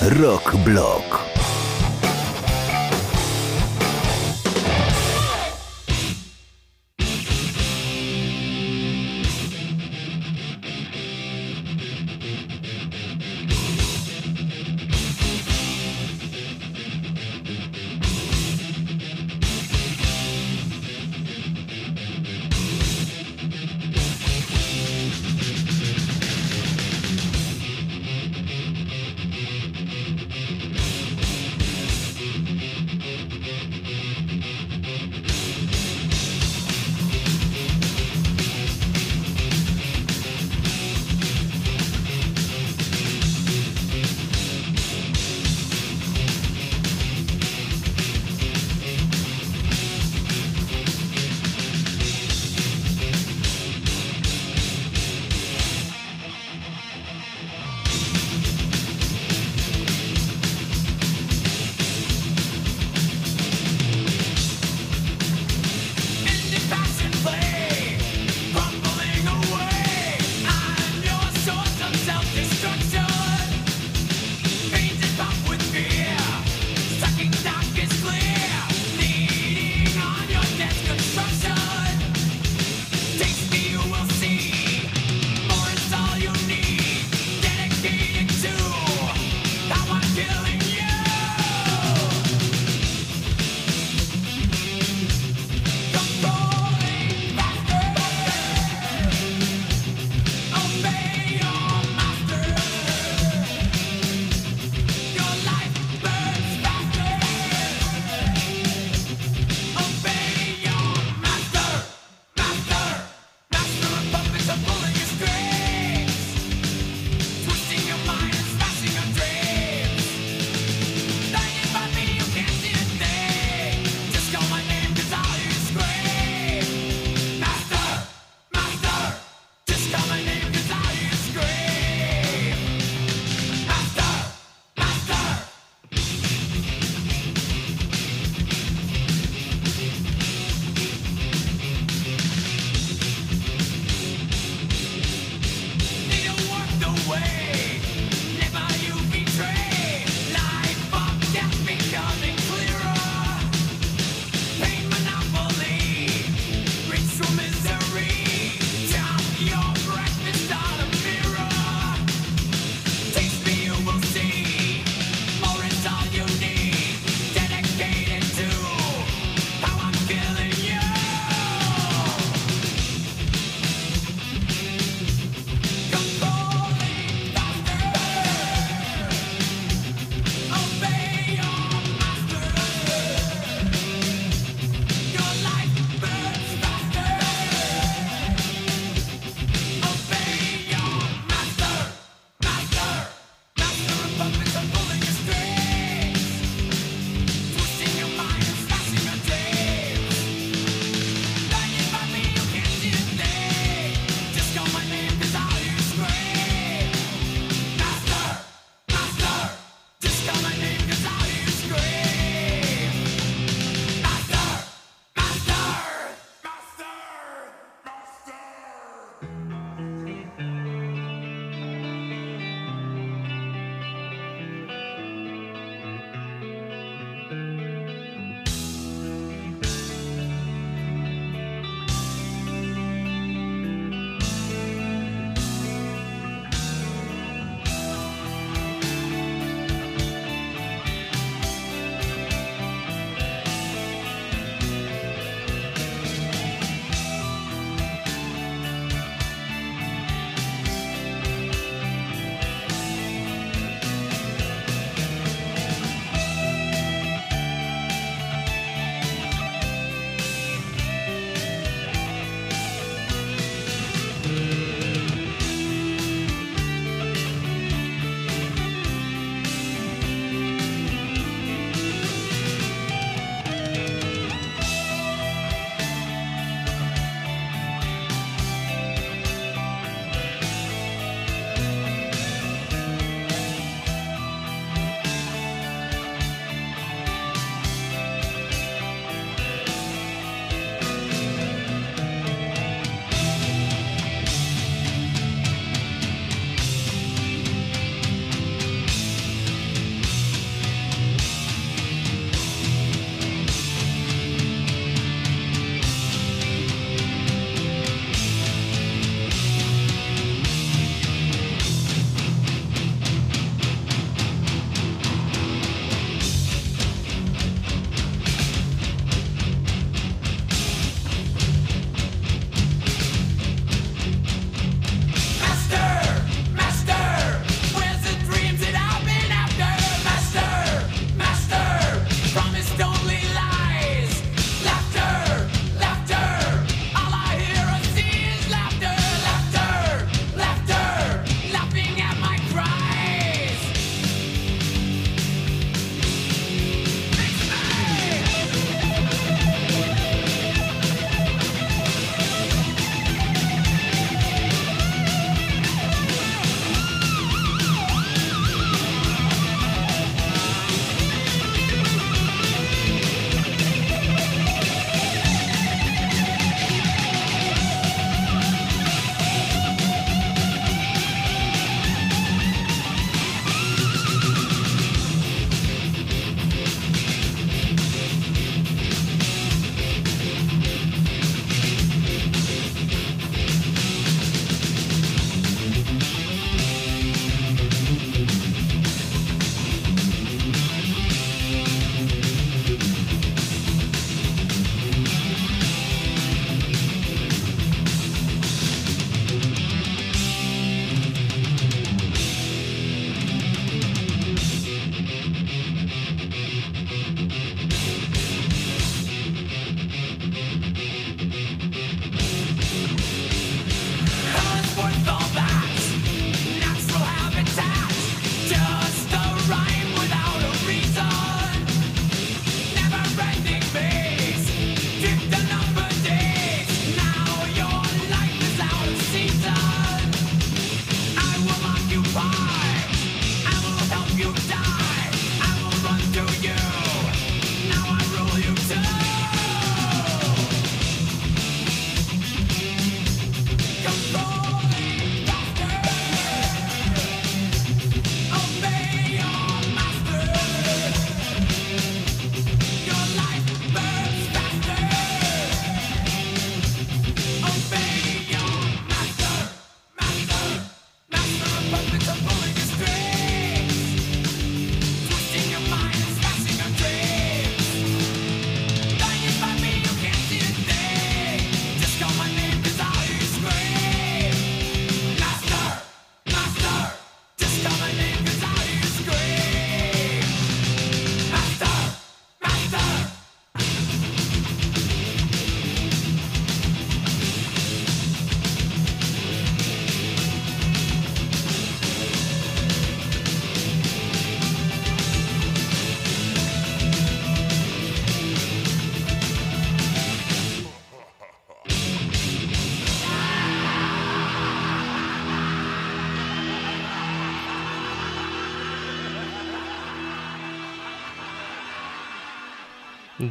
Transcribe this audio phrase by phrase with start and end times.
[0.00, 1.35] Rock Block.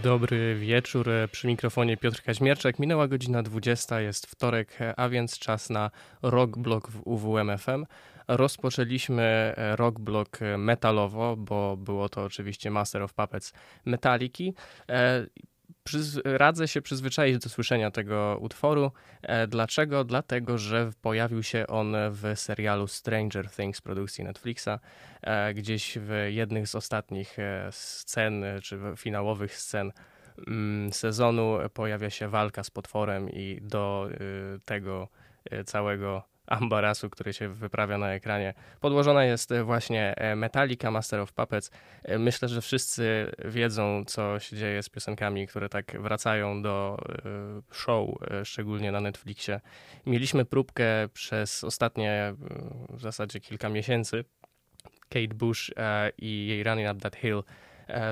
[0.06, 1.08] Dobry wieczór.
[1.32, 2.80] Przy mikrofonie Piotr Kaźmierczak.
[2.80, 7.86] Minęła godzina 20, jest wtorek, a więc czas na Rock Block w UWMFM.
[8.28, 13.54] Rozpoczęliśmy Rock Block metalowo, bo było to oczywiście Master of Puppets
[13.86, 14.54] Metaliki.
[15.88, 18.92] Przyz radzę się przyzwyczaić do słyszenia tego utworu.
[19.22, 20.04] E, dlaczego?
[20.04, 24.70] Dlatego, że pojawił się on w serialu Stranger Things produkcji Netflixa.
[25.22, 29.92] E, gdzieś w jednych z ostatnich e, scen, czy finałowych scen
[30.48, 35.08] mm, sezonu pojawia się walka z potworem i do y, tego
[35.54, 38.54] y, całego ambarasu, który się wyprawia na ekranie.
[38.80, 41.72] Podłożona jest właśnie e, Metallica, Master of Puppets.
[42.04, 47.76] E, myślę, że wszyscy wiedzą, co się dzieje z piosenkami, które tak wracają do e,
[47.76, 48.10] show,
[48.44, 49.62] szczególnie na Netflixie.
[50.06, 52.34] Mieliśmy próbkę przez ostatnie
[52.90, 54.26] w zasadzie kilka miesięcy.
[55.10, 55.74] Kate Bush
[56.18, 57.44] i jej Running Up That Hill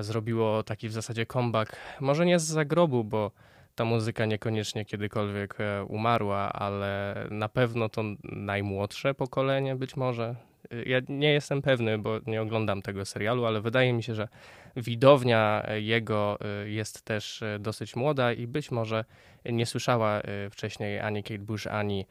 [0.01, 3.31] zrobiło taki w zasadzie comeback, może nie z zagrobu, bo
[3.75, 10.35] ta muzyka niekoniecznie kiedykolwiek e, umarła, ale na pewno to najmłodsze pokolenie być może.
[10.71, 14.27] E, ja nie jestem pewny, bo nie oglądam tego serialu, ale wydaje mi się, że
[14.75, 19.05] widownia jego e, jest też dosyć młoda i być może
[19.45, 22.05] nie słyszała wcześniej ani Kate Bush, ani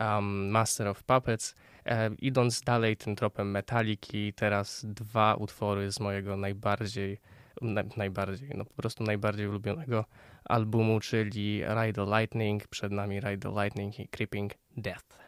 [0.00, 1.54] um, Master of Puppets.
[1.86, 7.18] E, idąc dalej tym tropem Metaliki, teraz dwa utwory z mojego najbardziej, na,
[7.96, 10.04] najbardziej, no po prostu najbardziej ulubionego
[10.44, 15.27] albumu, czyli Ride the Lightning, przed nami Ride the Lightning i Creeping Death.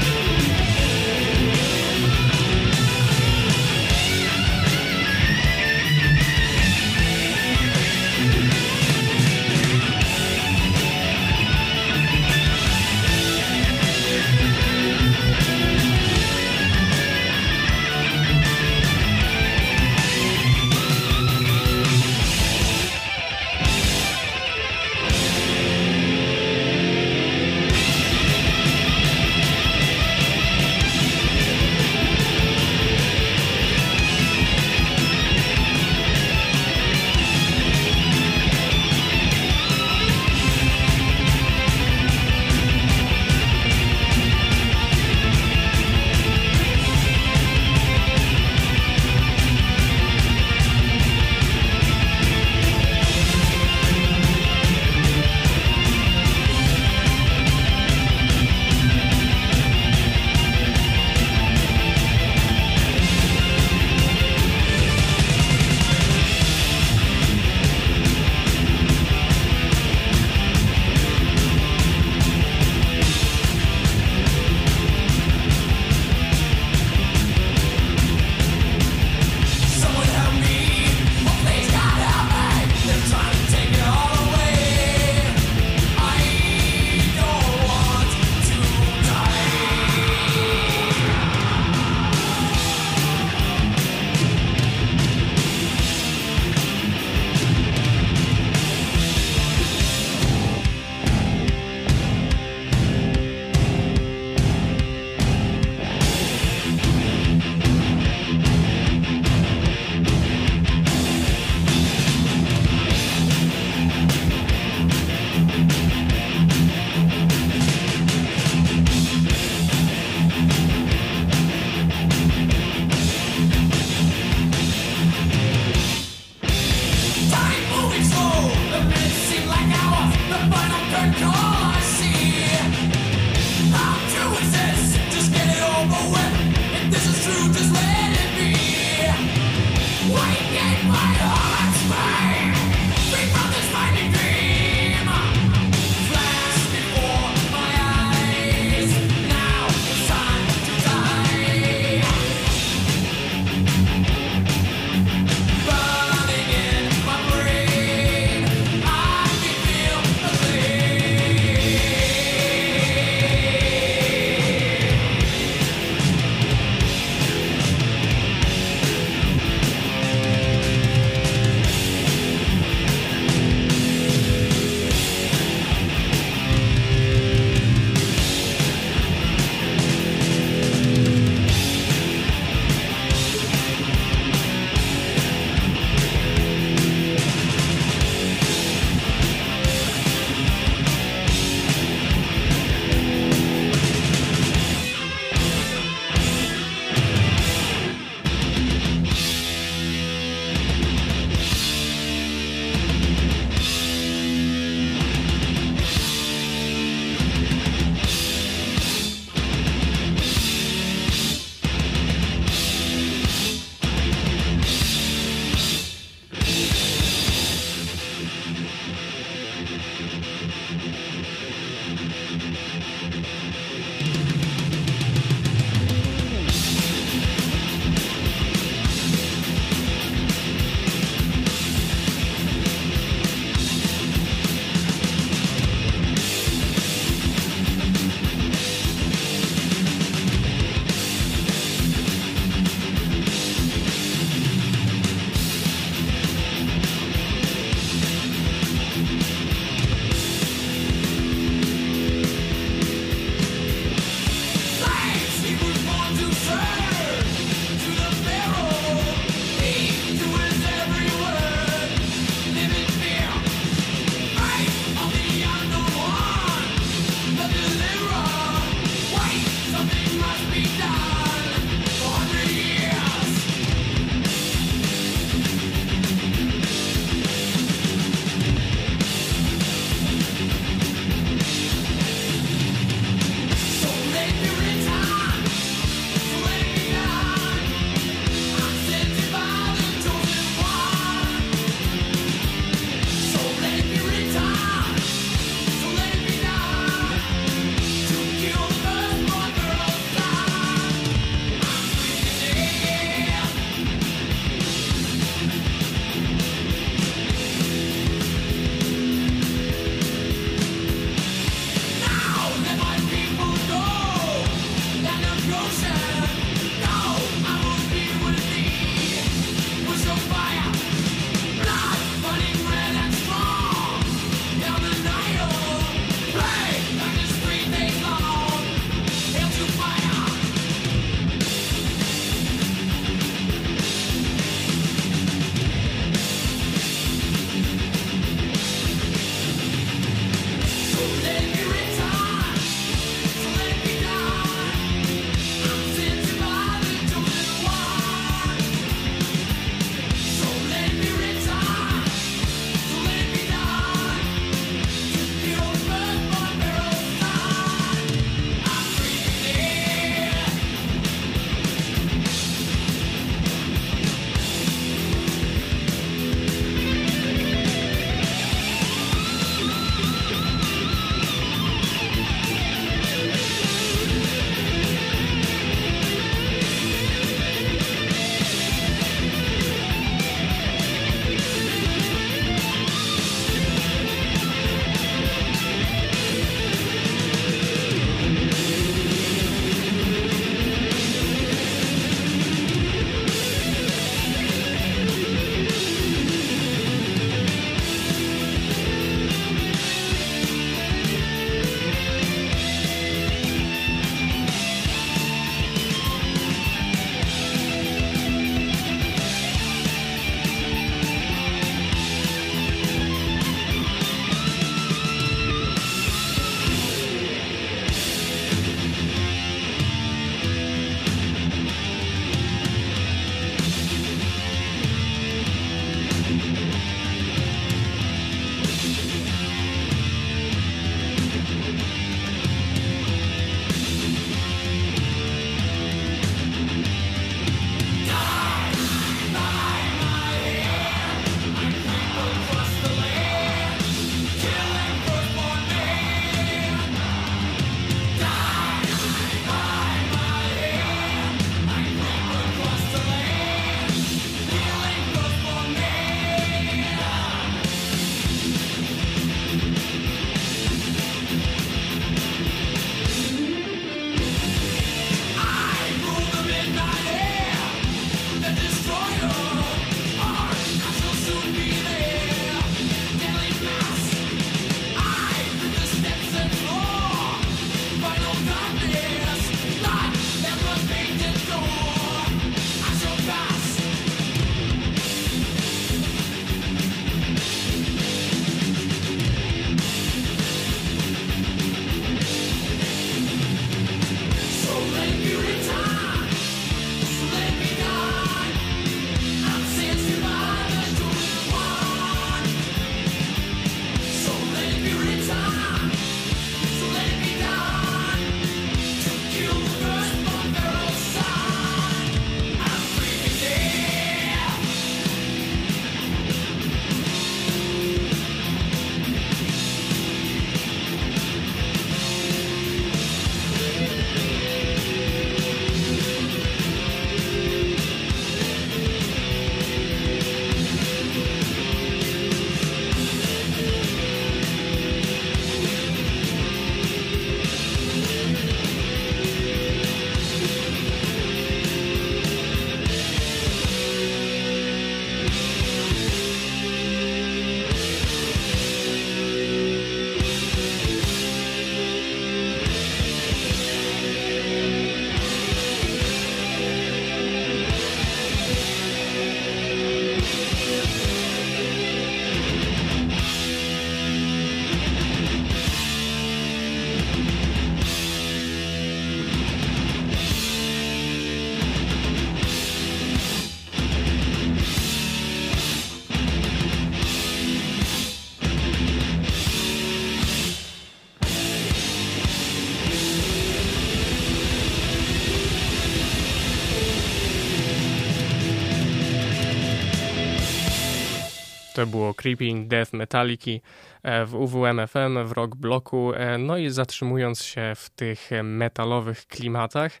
[591.82, 593.60] To było Creeping Death Metalliki
[594.02, 596.12] e, w UWMFM, w rock bloku.
[596.14, 600.00] E, no i zatrzymując się w tych metalowych klimatach,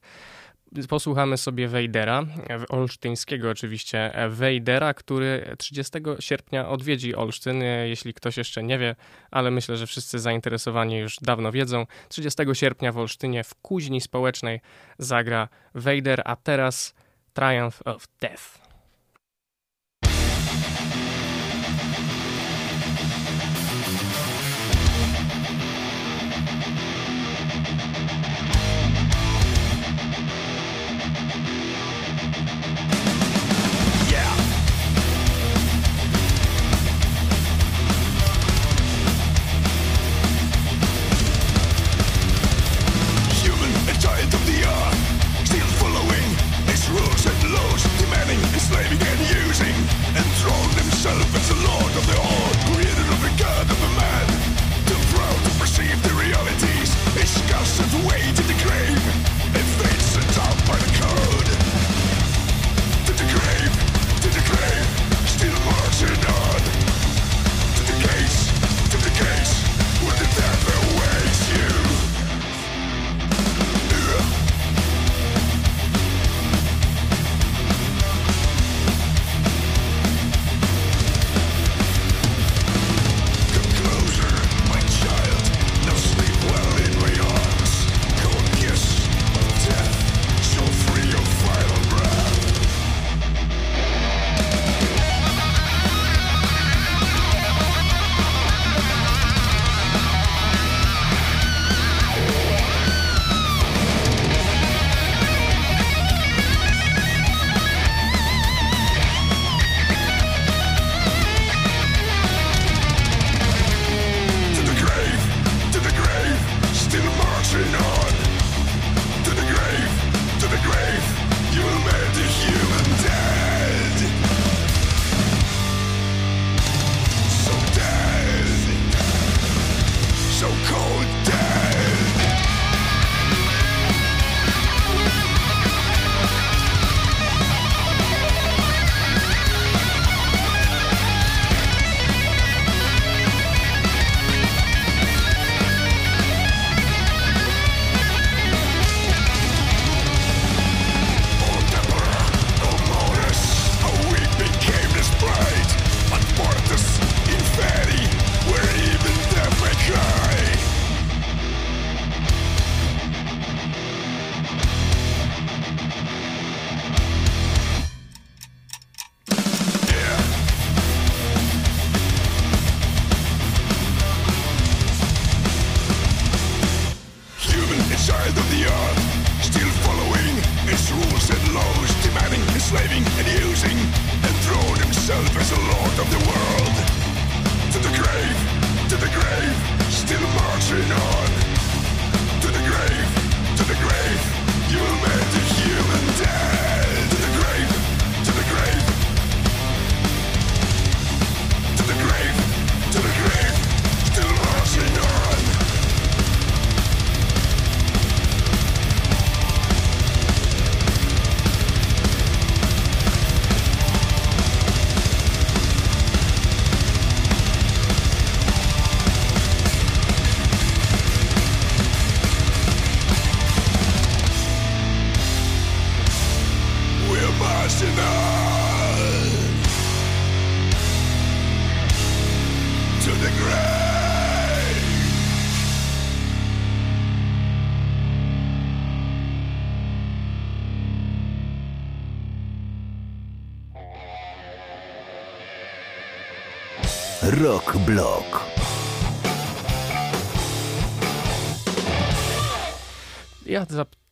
[0.88, 2.24] posłuchamy sobie Wejdera,
[2.68, 8.96] olsztyńskiego oczywiście Wejdera, który 30 sierpnia odwiedzi Olsztyn, jeśli ktoś jeszcze nie wie,
[9.30, 11.86] ale myślę, że wszyscy zainteresowani już dawno wiedzą.
[12.08, 14.60] 30 sierpnia w Olsztynie w Kuźni Społecznej
[14.98, 16.94] zagra Wejder, a teraz
[17.32, 18.61] Triumph of Death.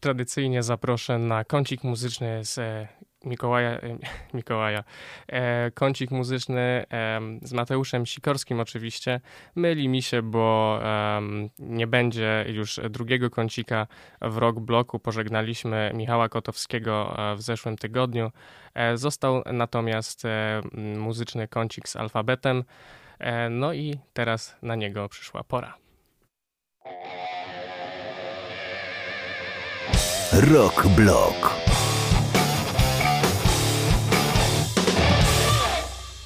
[0.01, 2.89] Tradycyjnie zaproszę na kącik muzyczny z e,
[3.25, 3.99] Mikołaja, e,
[4.35, 4.85] Mikołaja.
[5.29, 6.85] E, kącik muzyczny
[7.43, 9.21] z Mateuszem Sikorskim oczywiście.
[9.55, 10.81] Myli mi się, bo
[11.59, 13.87] nie będzie już drugiego kącika
[14.23, 14.99] w Rock Bloku.
[14.99, 18.31] Pożegnaliśmy Michała Kotowskiego w zeszłym tygodniu.
[18.95, 20.23] Został natomiast
[20.97, 22.65] muzyczny kącik z alfabetem.
[23.51, 25.75] No i teraz na niego przyszła pora.
[30.33, 31.80] Rock Block.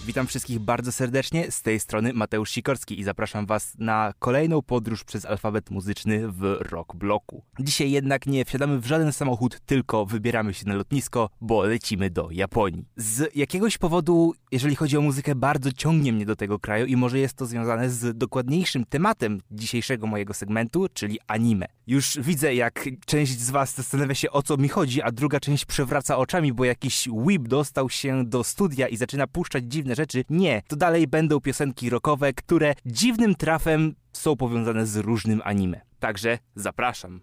[0.07, 1.51] Witam wszystkich bardzo serdecznie.
[1.51, 6.57] Z tej strony Mateusz Sikorski i zapraszam Was na kolejną podróż przez alfabet muzyczny w
[6.61, 7.43] Rock Bloku.
[7.61, 12.29] Dzisiaj jednak nie wsiadamy w żaden samochód, tylko wybieramy się na lotnisko, bo lecimy do
[12.31, 12.85] Japonii.
[12.97, 17.19] Z jakiegoś powodu, jeżeli chodzi o muzykę, bardzo ciągnie mnie do tego kraju i może
[17.19, 21.67] jest to związane z dokładniejszym tematem dzisiejszego mojego segmentu, czyli anime.
[21.87, 25.65] Już widzę, jak część z Was zastanawia się o co mi chodzi, a druga część
[25.65, 30.25] przewraca oczami, bo jakiś whip dostał się do studia i zaczyna puszczać dziwne rzeczy.
[30.31, 35.81] Nie, to dalej będą piosenki rockowe, które dziwnym trafem są powiązane z różnym anime.
[35.99, 37.21] Także zapraszam.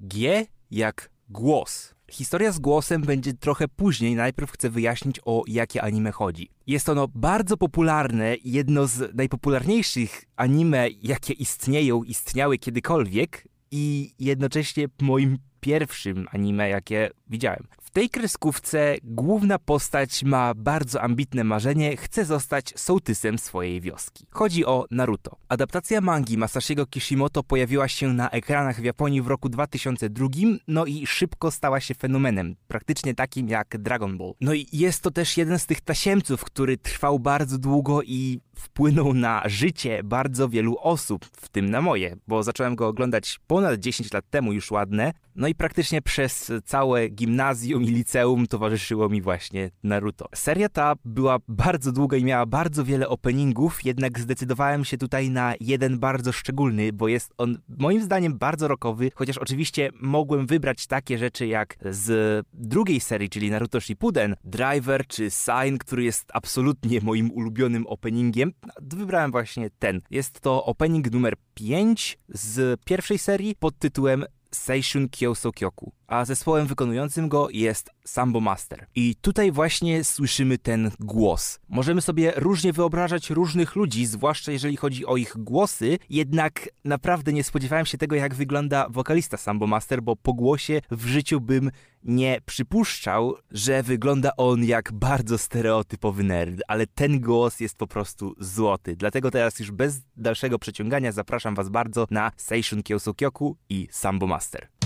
[0.00, 1.94] G jak głos.
[2.10, 6.50] Historia z głosem będzie trochę później, najpierw chcę wyjaśnić o jakie anime chodzi.
[6.66, 15.38] Jest ono bardzo popularne, jedno z najpopularniejszych anime, jakie istnieją, istniały kiedykolwiek i jednocześnie moim
[15.60, 17.66] pierwszym anime, jakie widziałem.
[17.88, 24.26] W tej kreskówce główna postać ma bardzo ambitne marzenie, chce zostać sołtysem swojej wioski.
[24.30, 25.36] Chodzi o Naruto.
[25.48, 30.28] Adaptacja mangi Masashiego Kishimoto pojawiła się na ekranach w Japonii w roku 2002,
[30.68, 34.34] no i szybko stała się fenomenem, praktycznie takim jak Dragon Ball.
[34.40, 39.14] No i jest to też jeden z tych tasiemców, który trwał bardzo długo i wpłynął
[39.14, 44.12] na życie bardzo wielu osób, w tym na moje, bo zacząłem go oglądać ponad 10
[44.12, 49.70] lat temu już ładne, no i praktycznie przez całe gimnazjum i liceum towarzyszyło mi właśnie
[49.82, 50.28] Naruto.
[50.34, 55.54] Seria ta była bardzo długa i miała bardzo wiele openingów, jednak zdecydowałem się tutaj na
[55.60, 61.18] jeden bardzo szczególny, bo jest on moim zdaniem bardzo rockowy, chociaż oczywiście mogłem wybrać takie
[61.18, 67.30] rzeczy jak z drugiej serii, czyli Naruto Shippuden, Driver czy Sign, który jest absolutnie moim
[67.30, 68.47] ulubionym openingiem.
[68.80, 70.00] Wybrałem właśnie ten.
[70.10, 76.66] Jest to opening numer 5 z pierwszej serii pod tytułem Seishun Kyoso Kyoku, a zespołem
[76.66, 78.86] wykonującym go jest Sambo Master.
[78.94, 81.60] I tutaj właśnie słyszymy ten głos.
[81.68, 87.44] Możemy sobie różnie wyobrażać różnych ludzi, zwłaszcza jeżeli chodzi o ich głosy, jednak naprawdę nie
[87.44, 91.70] spodziewałem się tego, jak wygląda wokalista Sambo Master, bo po głosie w życiu bym
[92.04, 98.34] nie przypuszczał, że wygląda on jak bardzo stereotypowy nerd, ale ten głos jest po prostu
[98.38, 98.96] złoty.
[98.96, 104.26] Dlatego teraz już bez dalszego przeciągania zapraszam was bardzo na Seishun Kyosu Kyoku i Sambo
[104.26, 104.77] Master.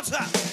[0.00, 0.49] Carter.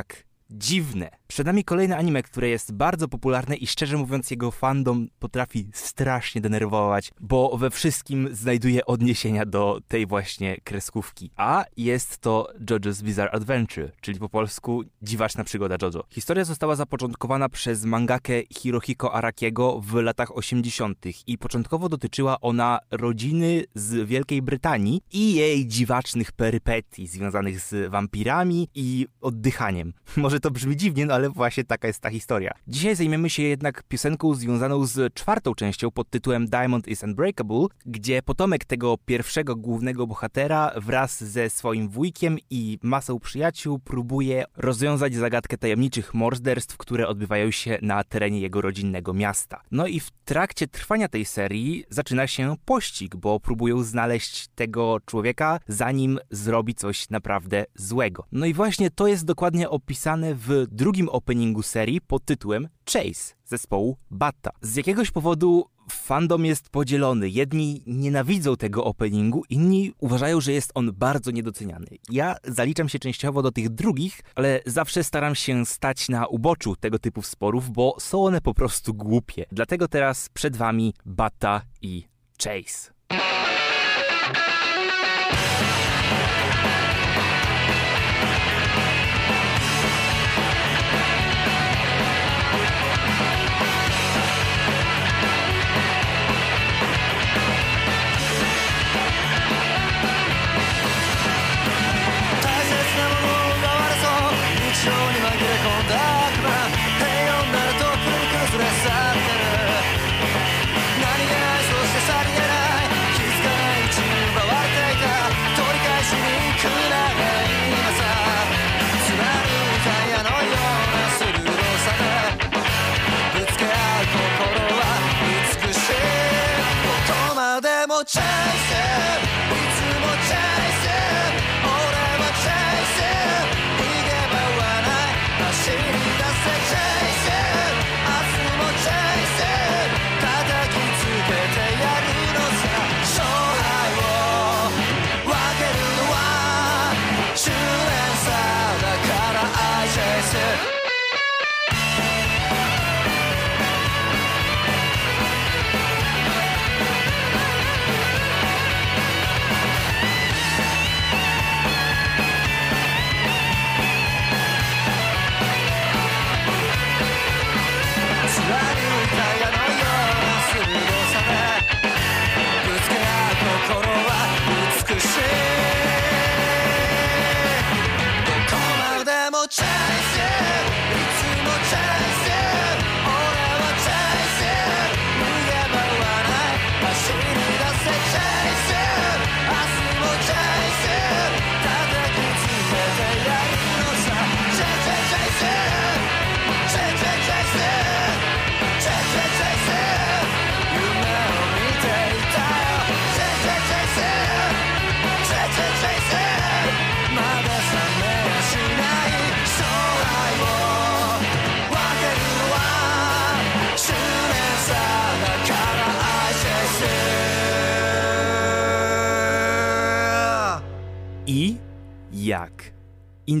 [0.00, 1.09] Jak dziwne.
[1.40, 6.40] Przed nami kolejne anime, które jest bardzo popularne i szczerze mówiąc jego fandom potrafi strasznie
[6.40, 11.30] denerwować, bo we wszystkim znajduje odniesienia do tej właśnie kreskówki.
[11.36, 16.04] A jest to JoJo's Bizarre Adventure, czyli po polsku Dziwaczna przygoda JoJo.
[16.10, 20.98] Historia została zapoczątkowana przez mangakę Hirohiko Arakiego w latach 80.
[21.26, 28.68] i początkowo dotyczyła ona rodziny z Wielkiej Brytanii i jej dziwacznych perypetii związanych z wampirami
[28.74, 29.92] i oddychaniem.
[30.16, 32.52] Może to brzmi dziwnie, no ale właśnie taka jest ta historia.
[32.68, 38.22] Dzisiaj zajmiemy się jednak piosenką związaną z czwartą częścią pod tytułem Diamond is Unbreakable, gdzie
[38.22, 45.58] potomek tego pierwszego głównego bohatera wraz ze swoim wujkiem i masą przyjaciół próbuje rozwiązać zagadkę
[45.58, 49.60] tajemniczych morderstw, które odbywają się na terenie jego rodzinnego miasta.
[49.70, 55.60] No i w trakcie trwania tej serii zaczyna się pościg, bo próbują znaleźć tego człowieka,
[55.68, 58.24] zanim zrobi coś naprawdę złego.
[58.32, 63.96] No i właśnie to jest dokładnie opisane w drugim openingu serii pod tytułem Chase zespołu
[64.10, 64.50] Batta.
[64.62, 67.28] Z jakiegoś powodu fandom jest podzielony.
[67.28, 71.86] Jedni nienawidzą tego openingu, inni uważają, że jest on bardzo niedoceniany.
[72.10, 76.98] Ja zaliczam się częściowo do tych drugich, ale zawsze staram się stać na uboczu tego
[76.98, 79.44] typu sporów, bo są one po prostu głupie.
[79.52, 82.04] Dlatego teraz przed wami Batta i
[82.44, 82.92] Chase.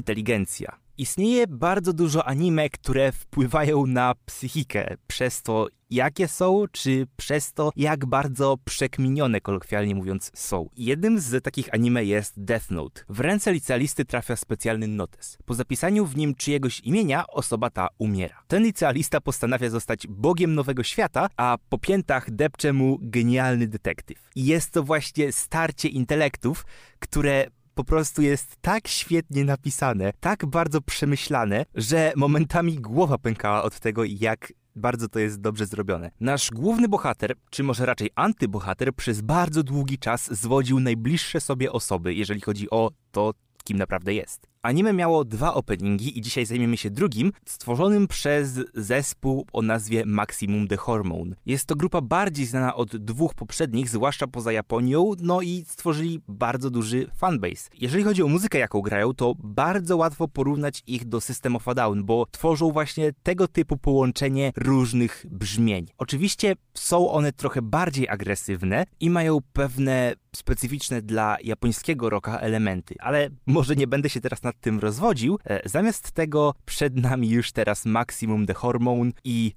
[0.00, 0.78] Inteligencja.
[0.98, 7.70] Istnieje bardzo dużo anime, które wpływają na psychikę przez to, jakie są, czy przez to,
[7.76, 10.68] jak bardzo przekminione, kolokwialnie mówiąc, są.
[10.76, 13.02] Jednym z takich anime jest Death Note.
[13.08, 15.38] W ręce licealisty trafia specjalny notes.
[15.44, 18.42] Po zapisaniu w nim czyjegoś imienia osoba ta umiera.
[18.48, 24.30] Ten licealista postanawia zostać bogiem nowego świata, a po piętach depcze mu genialny detektyw.
[24.36, 26.66] I jest to właśnie starcie intelektów,
[26.98, 33.80] które po prostu jest tak świetnie napisane, tak bardzo przemyślane, że momentami głowa pękała od
[33.80, 36.10] tego, jak bardzo to jest dobrze zrobione.
[36.20, 42.14] Nasz główny bohater, czy może raczej antybohater, przez bardzo długi czas zwodził najbliższe sobie osoby,
[42.14, 44.49] jeżeli chodzi o to, kim naprawdę jest.
[44.62, 50.68] Anime miało dwa openingi i dzisiaj zajmiemy się drugim, stworzonym przez zespół o nazwie Maximum
[50.68, 51.36] The Hormone.
[51.46, 56.70] Jest to grupa bardziej znana od dwóch poprzednich, zwłaszcza poza Japonią, no i stworzyli bardzo
[56.70, 57.70] duży fanbase.
[57.80, 61.74] Jeżeli chodzi o muzykę, jaką grają, to bardzo łatwo porównać ich do System of a
[61.74, 65.86] Down, bo tworzą właśnie tego typu połączenie różnych brzmień.
[65.98, 73.28] Oczywiście są one trochę bardziej agresywne i mają pewne specyficzne dla japońskiego rocka elementy, ale
[73.46, 75.38] może nie będę się teraz nad nad tym rozwodził.
[75.44, 79.52] E, zamiast tego przed nami już teraz Maximum The Hormone i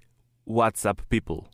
[0.48, 1.50] What's Up People.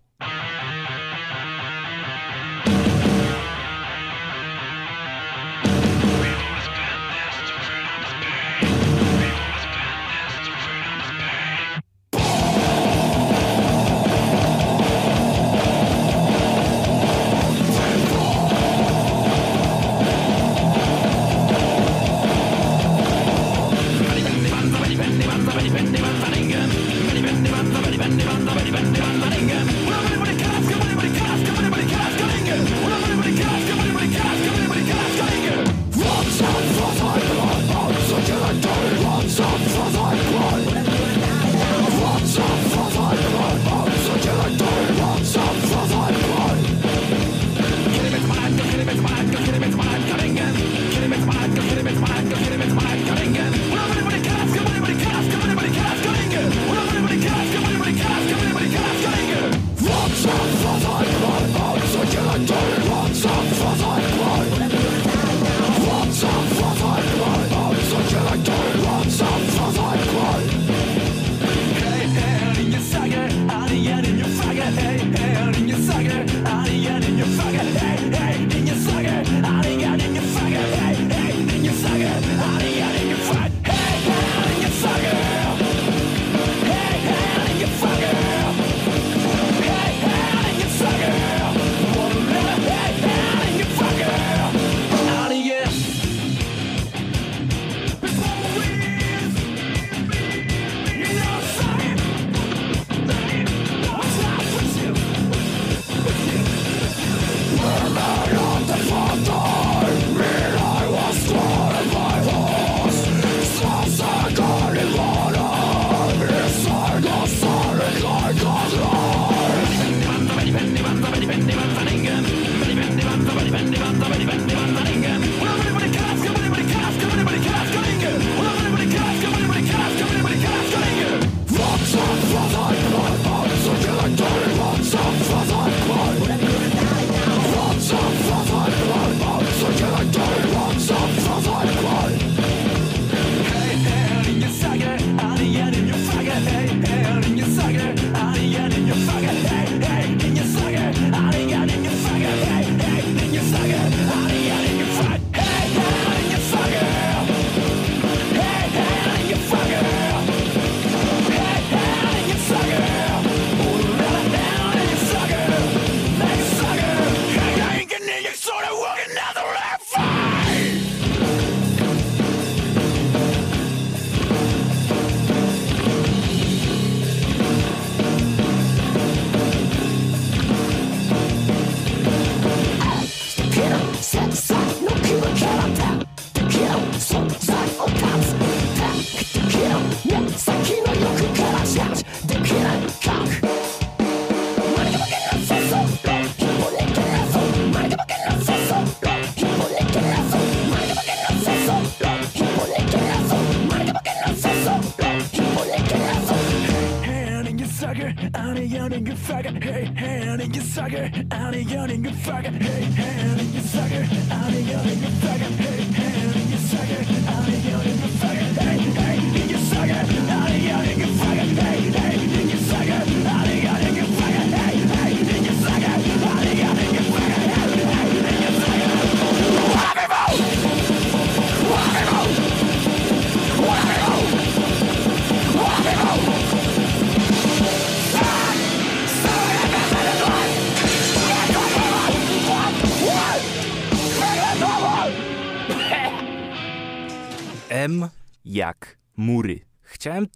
[212.31, 212.78] M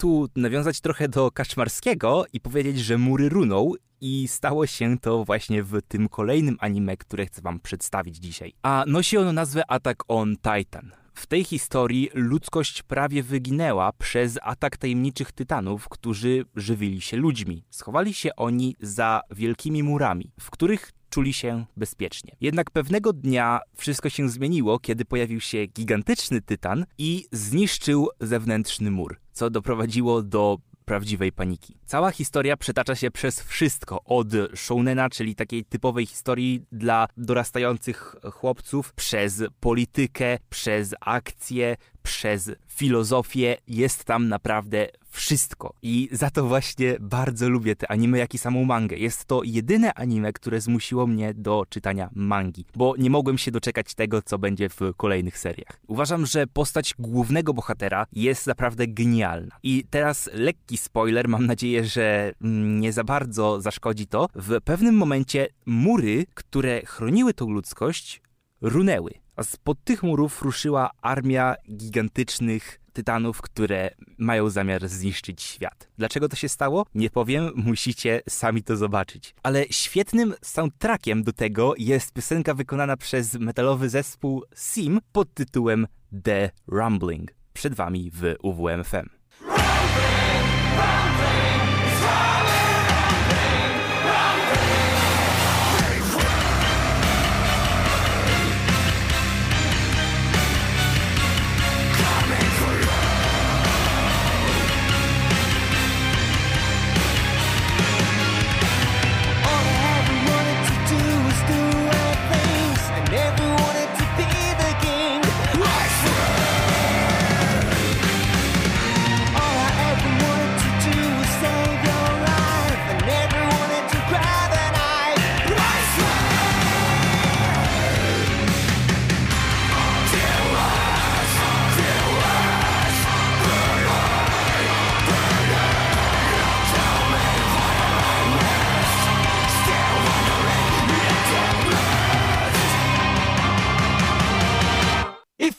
[0.04, 5.64] tu nawiązać trochę do Kaczmarskiego i powiedzieć, że mury runą i stało się to właśnie
[5.64, 8.54] w tym kolejnym anime, które chcę wam przedstawić dzisiaj.
[8.64, 10.91] A nosi ono nazwę Attack on Titan.
[11.14, 17.66] W tej historii ludzkość prawie wyginęła przez atak tajemniczych tytanów, którzy żywili się ludźmi.
[17.70, 22.36] Schowali się oni za wielkimi murami, w których czuli się bezpiecznie.
[22.41, 29.20] Jednak pewnego dnia wszystko się zmieniło, kiedy pojawił się gigantyczny tytan i zniszczył zewnętrzny mur,
[29.34, 31.78] co doprowadziło do prawdziwej paniki.
[31.86, 38.93] Cała historia przetacza się przez wszystko, od shounena, czyli takiej typowej historii dla dorastających chłopców,
[38.93, 43.57] przez politykę, przez akcję, przez filozofię.
[43.68, 45.74] Jest tam naprawdę wszystko.
[45.82, 48.97] I za to właśnie bardzo lubię te anime, jak i samą mangę.
[48.97, 53.93] Jest to jedyne anime, które zmusiło mnie do czytania mangi, bo nie mogłem się doczekać
[53.93, 55.80] tego, co będzie w kolejnych seriach.
[55.88, 59.55] Uważam, że postać głównego bohatera jest naprawdę genialna.
[59.64, 64.28] I teraz lekki spoiler, mam nadzieję, że mm, nie za bardzo zaszkodzi to.
[64.36, 68.22] W pewnym momencie mury, które chroniły tą ludzkość,
[68.61, 69.14] runęły.
[69.36, 75.89] A spod tych murów ruszyła armia gigantycznych tytanów, które mają zamiar zniszczyć świat.
[75.98, 76.86] Dlaczego to się stało?
[76.96, 79.36] Nie powiem, musicie sami to zobaczyć.
[79.44, 85.88] Ale świetnym soundtrackiem do tego jest piosenka wykonana przez metalowy zespół Sim pod tytułem
[86.24, 87.32] The Rumbling.
[87.54, 89.22] Przed wami w UWMFM.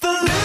[0.01, 0.44] the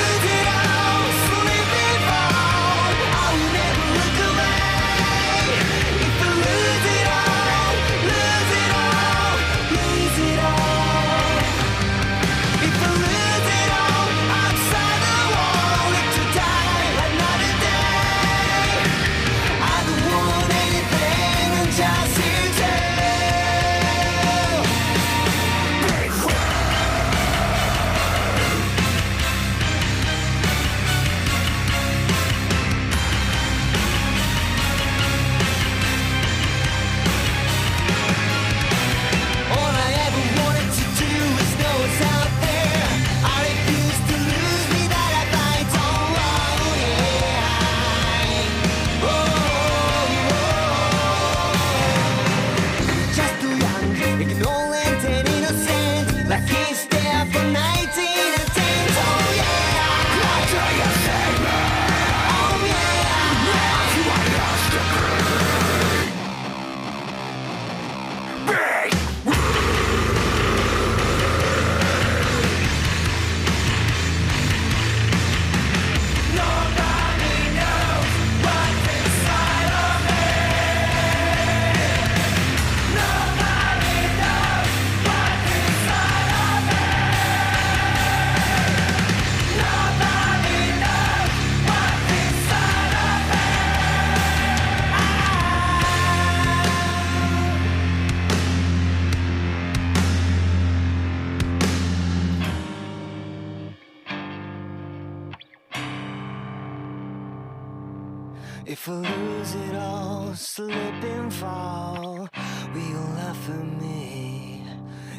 [108.72, 112.30] If I lose it all, slip and fall,
[112.72, 114.64] will you laugh at me?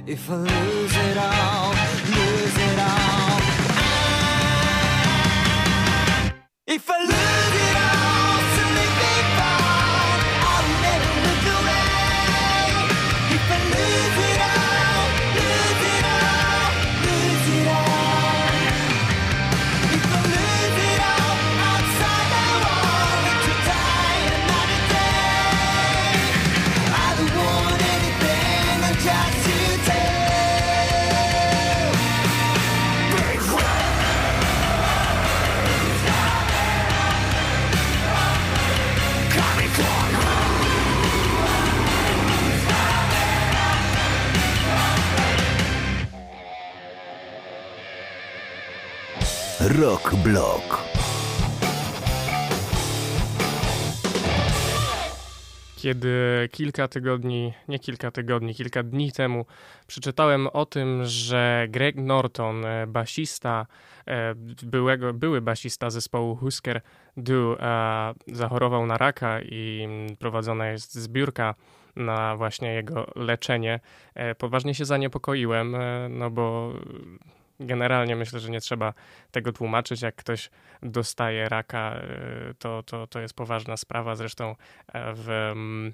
[0.06, 1.74] If I lose it all,
[2.14, 3.59] lose it all.
[55.90, 59.46] Kiedy kilka tygodni, nie kilka tygodni, kilka dni temu
[59.86, 63.66] przeczytałem o tym, że Greg Norton, e, basista,
[64.06, 66.80] e, byłego, były basista zespołu Husker
[67.16, 69.88] Du, e, zachorował na raka i
[70.18, 71.54] prowadzona jest zbiórka
[71.96, 73.80] na właśnie jego leczenie.
[74.38, 75.76] Poważnie się zaniepokoiłem,
[76.10, 76.72] no bo
[77.60, 78.94] generalnie myślę, że nie trzeba
[79.30, 80.02] tego tłumaczyć.
[80.02, 80.50] Jak ktoś
[80.82, 82.00] dostaje raka,
[82.50, 84.14] y, to, to, to jest poważna sprawa.
[84.16, 84.56] Zresztą
[84.92, 85.92] e, w mm,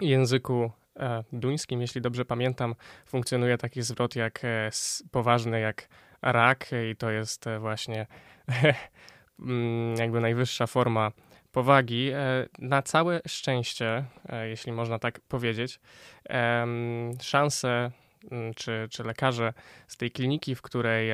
[0.00, 2.74] języku e, duńskim, jeśli dobrze pamiętam,
[3.06, 4.70] funkcjonuje taki zwrot jak e,
[5.10, 5.88] poważny jak
[6.22, 8.06] rak i to jest właśnie
[9.38, 11.12] mm, jakby najwyższa forma
[11.52, 12.10] powagi.
[12.58, 14.04] Na całe szczęście,
[14.44, 15.80] jeśli można tak powiedzieć,
[17.22, 18.03] szanse Mm,
[18.56, 19.52] czy, czy lekarze
[19.88, 21.10] z tej kliniki, w której,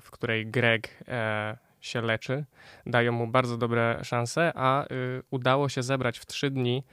[0.00, 1.56] w której Greg e,
[1.86, 2.44] się leczy,
[2.86, 6.84] dają mu bardzo dobre szanse, a y, udało się zebrać w trzy dni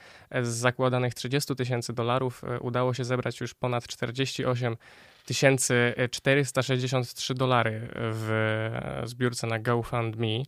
[0.42, 4.78] z zakładanych 30 tysięcy dolarów, e, udało się zebrać już ponad 48
[5.26, 8.72] 1463 dolary w
[9.04, 10.44] zbiórce na GoFundMe,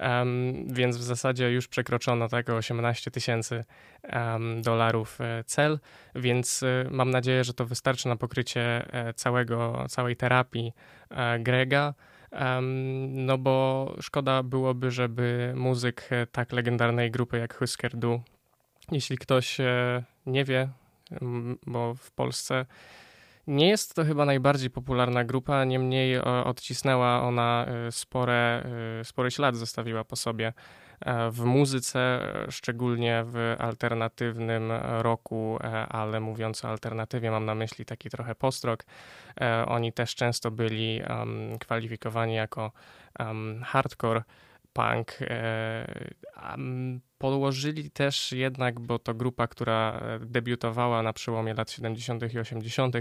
[0.00, 3.64] um, więc w zasadzie już przekroczono tego 18 tysięcy
[4.12, 5.78] um, dolarów e, cel,
[6.14, 10.72] więc e, mam nadzieję, że to wystarczy na pokrycie e, całego, całej terapii
[11.38, 11.94] Grega.
[12.32, 18.22] Um, no bo szkoda byłoby, żeby muzyk tak legendarnej grupy jak Husker Du,
[18.92, 19.58] jeśli ktoś
[20.26, 20.68] nie wie,
[21.66, 22.66] bo w Polsce
[23.46, 28.64] nie jest to chyba najbardziej popularna grupa, niemniej e, odcisnęła ona e, spore,
[29.00, 30.52] e, spory ślad, zostawiła po sobie
[31.30, 32.20] w muzyce,
[32.50, 38.84] szczególnie w alternatywnym roku, ale mówiąc o alternatywie, mam na myśli taki trochę postrok.
[39.66, 41.00] Oni też często byli
[41.60, 42.72] kwalifikowani jako
[43.62, 44.22] hardcore
[44.72, 45.18] punk.
[47.24, 52.34] Podłożyli też jednak, bo to grupa, która e, debiutowała na przełomie lat 70.
[52.34, 52.96] i 80.,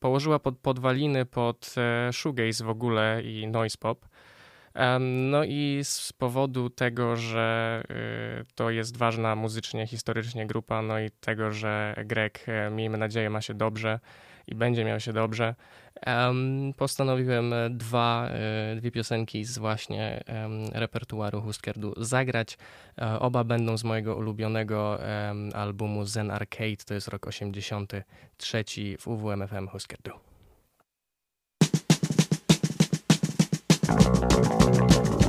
[0.00, 4.08] położyła pod podwaliny pod e, shoegaze w ogóle i noise pop.
[5.00, 11.10] No i z powodu tego, że e, to jest ważna muzycznie, historycznie grupa, no i
[11.10, 14.00] tego, że Greg, miejmy nadzieję, ma się dobrze,
[14.46, 15.54] i będzie miał się dobrze.
[16.76, 20.24] Postanowiłem e, dwa, e, dwie piosenki z właśnie
[20.72, 22.58] repertuaru Huskierdu zagrać.
[22.98, 24.98] E, oba będą z mojego ulubionego
[25.54, 28.64] albumu Zen Arcade, to jest rok 83
[28.98, 30.10] w UWMFM Huskierdu.
[33.86, 35.23] Thank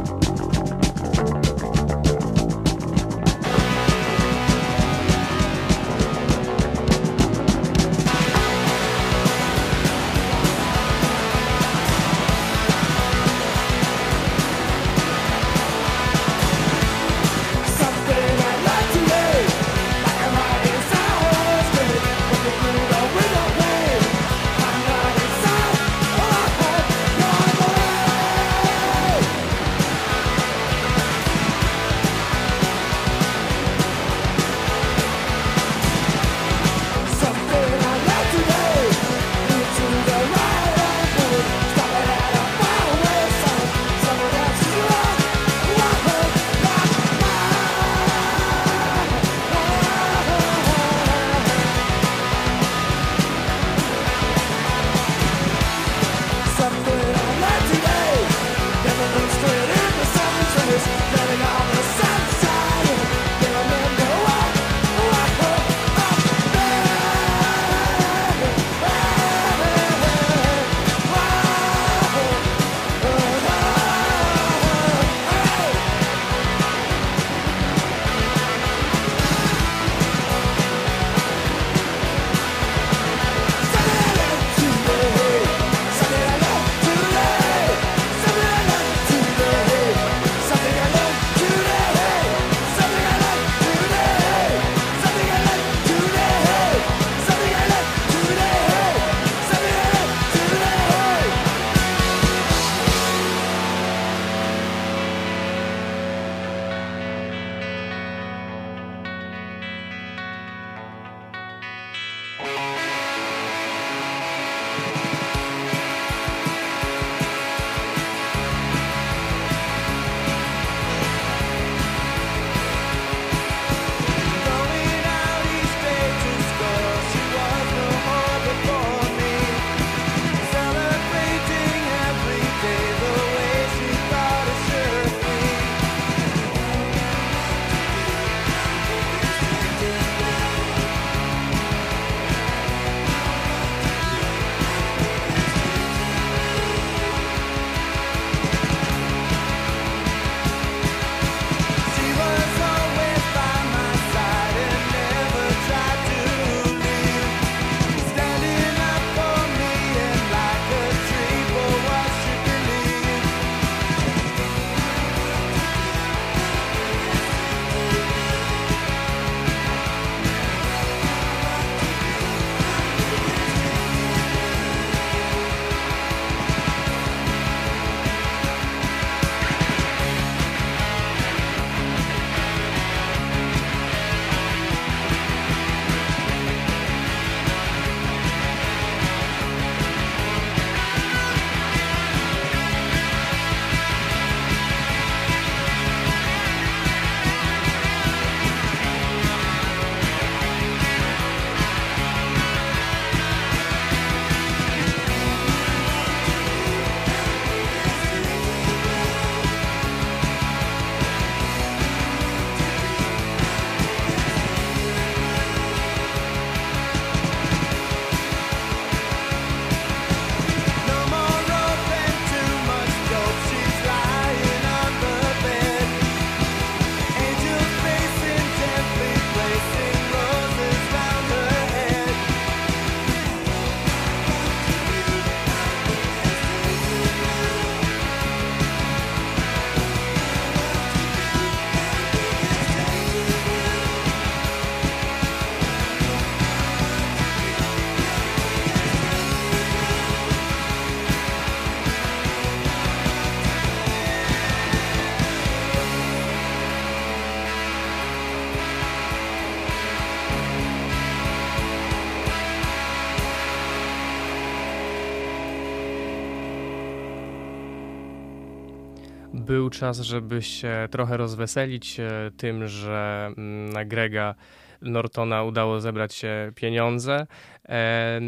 [269.56, 274.36] Był czas, żeby się trochę rozweselić e, tym, że mm, na Grega
[274.82, 277.28] Nortona udało zebrać się pieniądze,
[277.70, 278.20] e,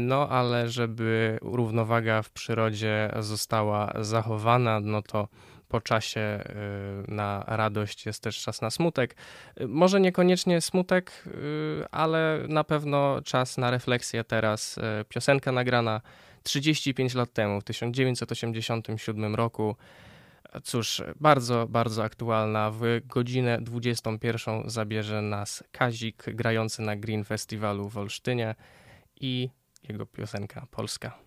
[0.00, 5.28] no ale żeby równowaga w przyrodzie została zachowana, no to
[5.68, 6.20] po czasie
[7.10, 9.16] y, na radość jest też czas na smutek.
[9.68, 11.24] Może niekoniecznie smutek,
[11.90, 14.78] ale na pewno czas na refleksję teraz.
[15.08, 16.00] Piosenka nagrana
[16.42, 19.76] 35 lat temu, w 1987 roku.
[20.64, 22.70] Cóż, bardzo, bardzo aktualna.
[22.70, 28.54] W godzinę 21 zabierze nas Kazik grający na Green Festiwalu w Olsztynie
[29.20, 29.50] i
[29.88, 31.18] jego piosenka Polska.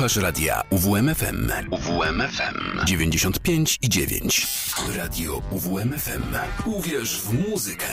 [0.00, 1.50] Słuchasz radia UWMFM.
[1.70, 4.46] UWMFM 95 i 9.
[4.96, 6.22] Radio UWMFM.
[6.66, 7.86] Uwierz w muzykę.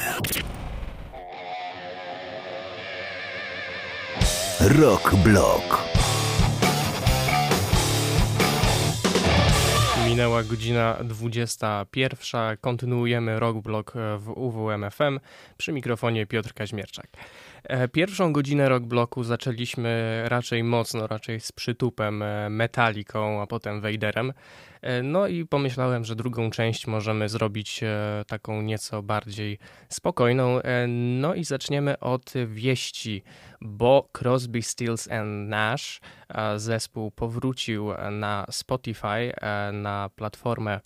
[4.60, 5.84] Rock Block.
[10.10, 12.58] Minęła godzina 21.
[12.62, 15.20] Kontynuujemy Rock Block w UWMFM
[15.58, 17.07] przy mikrofonie Piotr Kaźmierczak.
[17.68, 23.82] E, Pierwszą godzinę Rock Blocku zaczęliśmy raczej mocno, raczej z przytupem, e, metaliką, a potem
[23.82, 24.34] Vaderem.
[24.82, 27.82] E, No i pomyślałem, że drugą część możemy zrobić
[28.28, 29.60] taką nieco bardziej
[29.90, 30.60] spokojną.
[30.88, 33.24] No i zaczniemy od wieści,
[33.62, 36.02] bo Crosby, Stills and Nash
[36.56, 39.34] zespół powrócił na Spotify,
[39.74, 40.80] na platformę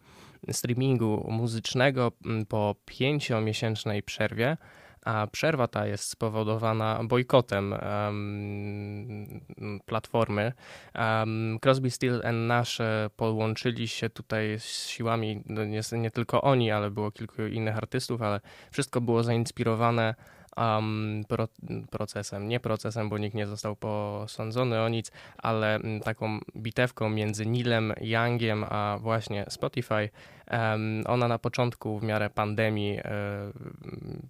[0.52, 2.12] streamingu muzycznego
[2.50, 4.58] po pięciomiesięcznej przerwie.
[5.06, 9.42] A przerwa ta jest spowodowana bojkotem em,
[9.86, 10.54] platformy.
[10.96, 16.42] Um, Crosby, Still and Nash e, połączyli się tutaj z siłami, no nie, nie tylko
[16.42, 18.40] oni, ale było kilku innych artystów, ale
[18.72, 20.16] wszystko było zainspirowane
[20.58, 21.48] um, pro,
[21.92, 27.46] procesem, nie procesem, bo nikt nie został posądzony o nic, ale mm, taką bitewką między
[27.46, 30.10] Nilem Youngiem a właśnie Spotify.
[30.48, 33.04] Em, ona na początku w miarę pandemii e,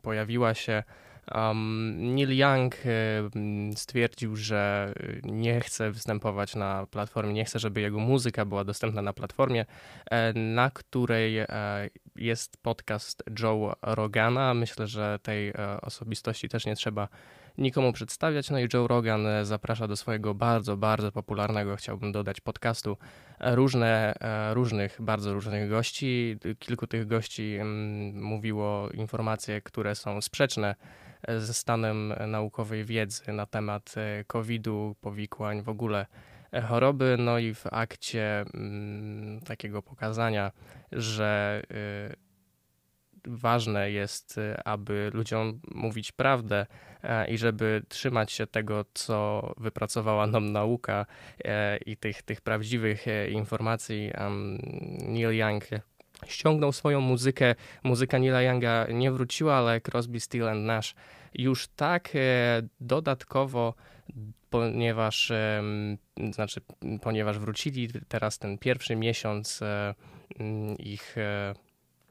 [0.01, 0.83] pojawiła się.
[1.35, 2.89] Um, Neil Young e,
[3.75, 9.13] stwierdził, że nie chce występować na platformie, nie chce, żeby jego muzyka była dostępna na
[9.13, 9.65] platformie,
[10.11, 11.47] e, na której e,
[12.15, 14.53] jest podcast Joe Rogana.
[14.53, 17.07] Myślę, że tej e, osobistości też nie trzeba
[17.57, 18.49] nikomu przedstawiać.
[18.49, 22.97] No i Joe Rogan e, zaprasza do swojego bardzo, bardzo popularnego, chciałbym dodać, podcastu
[23.39, 26.37] e, różne, e, różnych, bardzo różnych gości.
[26.59, 27.59] Kilku tych gości
[28.13, 31.00] mówiło informacje, które są sprzeczne e,
[31.39, 36.05] ze stanem e, naukowej wiedzy na temat e, COVID-u, powikłań, w ogóle
[36.53, 37.15] e, choroby.
[37.19, 40.51] No i w akcie mm, takiego pokazania,
[40.91, 41.61] że
[43.25, 46.65] ważne jest, aby ludziom mówić prawdę
[47.03, 51.05] e, i żeby trzymać się tego, co wypracowała nam nauka
[51.45, 54.11] e, i tych, tych prawdziwych e, informacji.
[54.99, 55.63] Neil Young
[56.27, 57.55] ściągnął swoją muzykę.
[57.83, 60.95] Muzyka Neila Younga nie wróciła, ale Crosby, Still and Nash
[61.33, 63.73] już tak e, dodatkowo,
[64.49, 65.31] ponieważ,
[66.31, 66.61] znaczy,
[67.01, 69.93] ponieważ wrócili teraz ten pierwszy miesiąc e,
[70.39, 71.53] mm, ich e,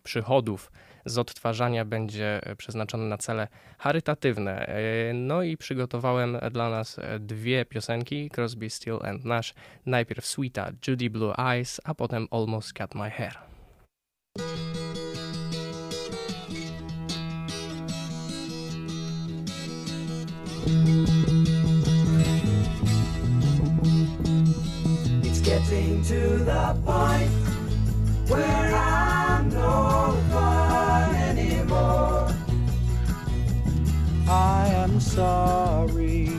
[0.03, 0.73] przychodów
[1.05, 3.49] z odtwarzania będzie przeznaczony na cele
[3.79, 4.75] charytatywne.
[5.15, 9.55] No i przygotowałem dla nas dwie piosenki, Crosby, Still and Nash.
[9.87, 13.50] Najpierw Sweeta, Judy Blue Eyes, a potem Almost Cut My Hair.
[25.23, 27.31] It's getting to the point
[28.31, 32.33] where I'm no fun anymore.
[34.29, 36.31] I am sorry.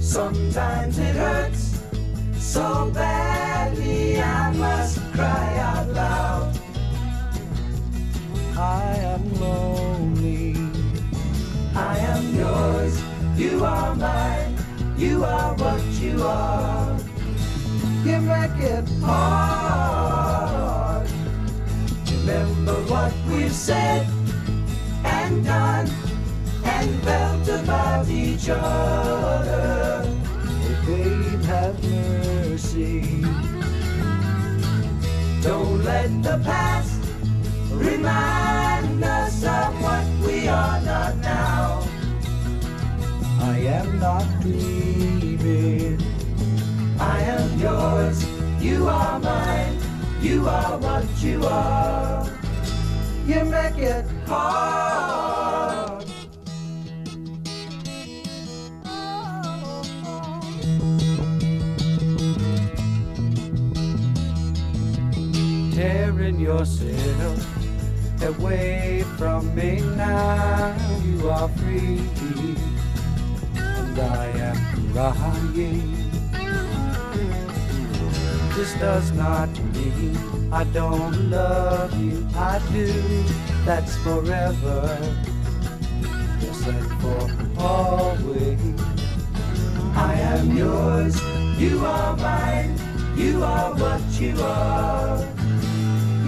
[0.00, 1.80] Sometimes it hurts
[2.36, 6.60] so badly I must cry out loud.
[8.56, 10.54] I am lonely.
[11.74, 13.02] I am yours.
[13.36, 14.56] You are mine.
[14.96, 16.96] You are what you are.
[18.06, 21.08] You make it hard.
[22.12, 24.06] Remember what we've said
[25.04, 25.88] and done
[26.62, 30.04] and felt about each other.
[30.06, 33.17] Oh, babe, have mercy.
[35.42, 37.00] Don't let the past
[37.70, 41.86] remind us of what we are not now.
[43.40, 46.02] I am not dreaming.
[46.98, 48.26] I am yours.
[48.60, 49.78] You are mine.
[50.20, 52.26] You are what you are.
[53.26, 55.77] You make it hard.
[65.78, 67.46] Tearing yourself
[68.24, 70.74] away from me now.
[71.04, 72.00] You are free,
[73.54, 76.10] and I am crying.
[78.56, 82.26] This does not mean I don't love you.
[82.34, 82.92] I do.
[83.64, 84.98] That's forever.
[86.40, 88.58] Yes, and for always.
[89.94, 91.22] I am yours.
[91.56, 92.74] You are mine.
[93.16, 95.37] You are what you are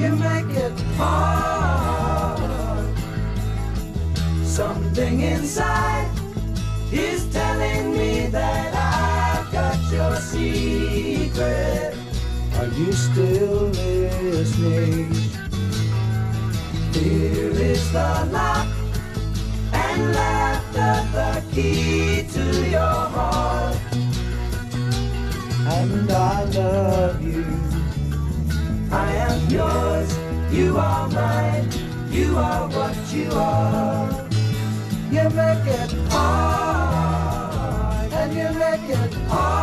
[0.01, 2.40] you make it hard.
[4.42, 6.09] Something inside
[6.90, 11.94] is telling me that I've got your secret.
[12.59, 15.12] Are you still listening?
[16.94, 18.68] Here is the lock
[19.74, 23.76] and left the key to your heart.
[25.76, 27.59] And I love you.
[28.92, 30.18] I am yours,
[30.50, 31.71] you are mine,
[32.11, 34.11] you are what you are.
[35.11, 37.33] You make it hard,
[38.12, 39.59] and you make it hard,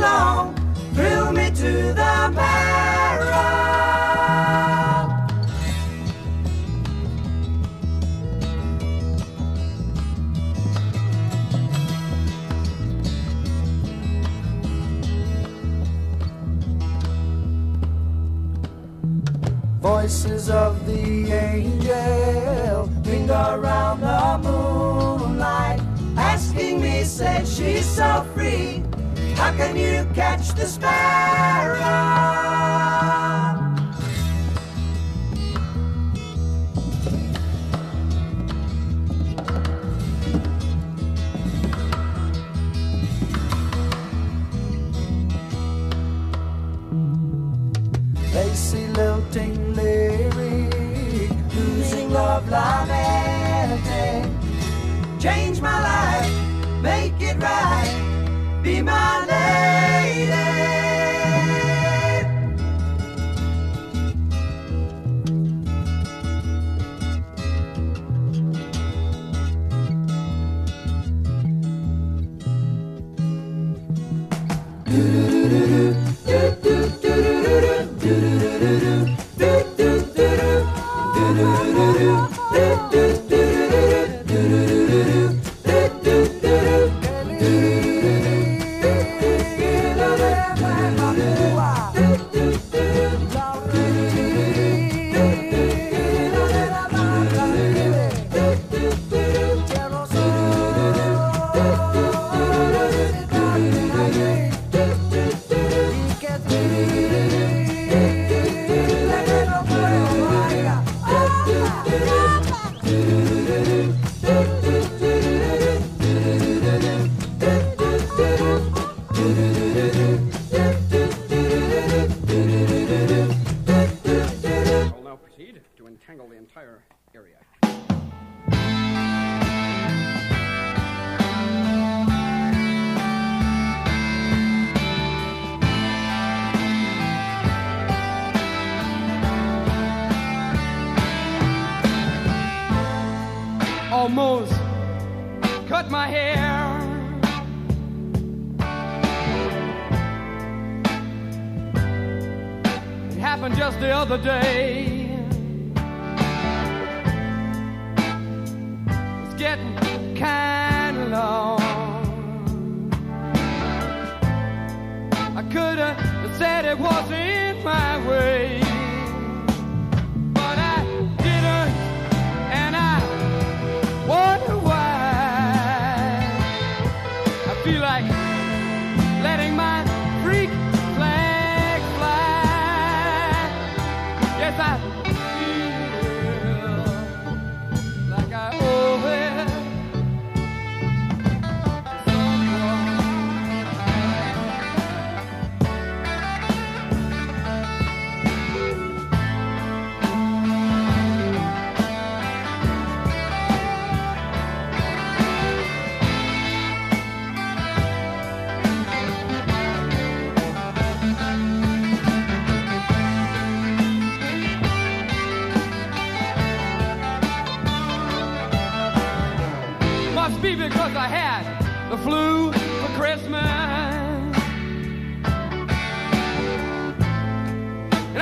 [0.00, 0.54] don't long,
[0.94, 3.50] thrill me to the marrow.
[19.80, 25.80] Voices of the angel ring around the moonlight,
[26.16, 28.82] asking me, said she's so free.
[29.40, 31.80] How can you catch the sparrow?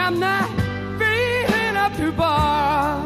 [0.09, 0.49] I'm not
[0.99, 2.97] feeling up to bar.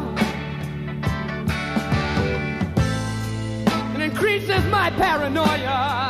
[3.93, 6.02] And increases my paranoia.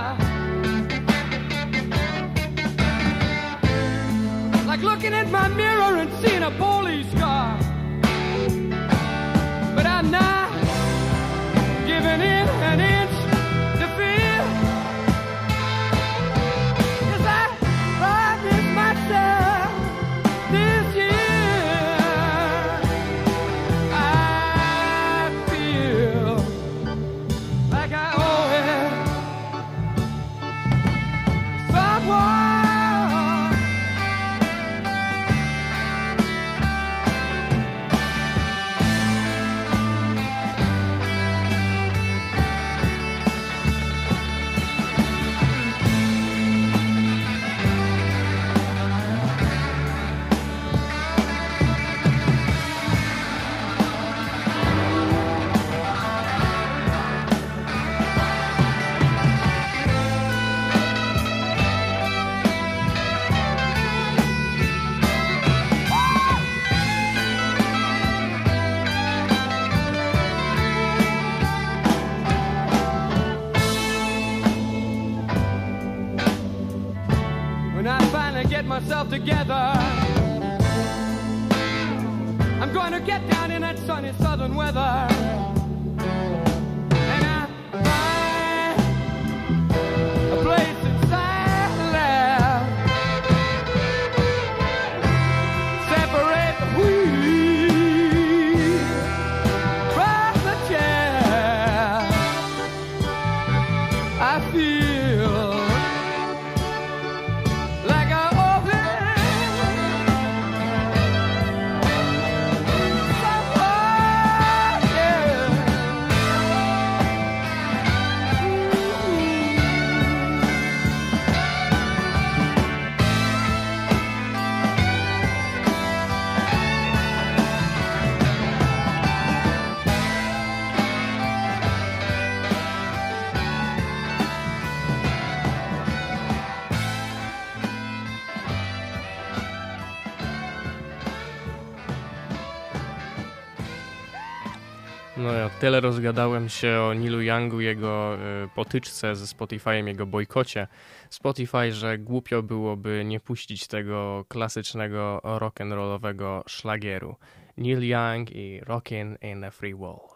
[145.63, 150.67] tyle rozgadałem się o Nilu Youngu, jego y, potyczce ze Spotify'em, jego bojkocie
[151.09, 157.15] Spotify, że głupio byłoby nie puścić tego klasycznego rock'n'rollowego szlagieru.
[157.57, 160.12] Neil Young i Rockin' in a Free World.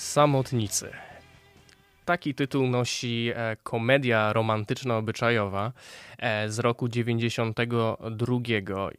[0.00, 0.90] Samotnicy.
[2.04, 5.72] Taki tytuł nosi e, komedia romantyczno-obyczajowa
[6.18, 8.38] e, z roku 92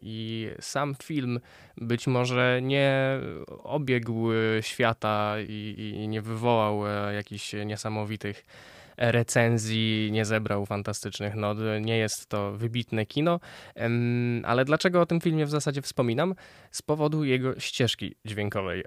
[0.00, 1.40] i sam film
[1.76, 3.18] być może nie
[3.62, 4.28] obiegł
[4.60, 8.44] świata i, i nie wywołał e, jakichś niesamowitych
[8.96, 11.58] recenzji, nie zebrał fantastycznych not.
[11.80, 13.40] Nie jest to wybitne kino,
[14.44, 16.34] ale dlaczego o tym filmie w zasadzie wspominam?
[16.70, 18.84] Z powodu jego ścieżki dźwiękowej.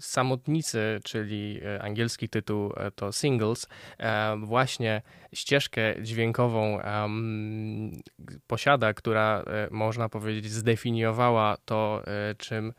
[0.00, 3.68] Samotnicy, czyli e, angielski tytuł e, to Singles,
[3.98, 5.02] e, właśnie
[5.32, 6.78] ścieżkę dźwiękową
[8.46, 12.02] posiada, która można powiedzieć zdefiniowała to,
[12.38, 12.72] czym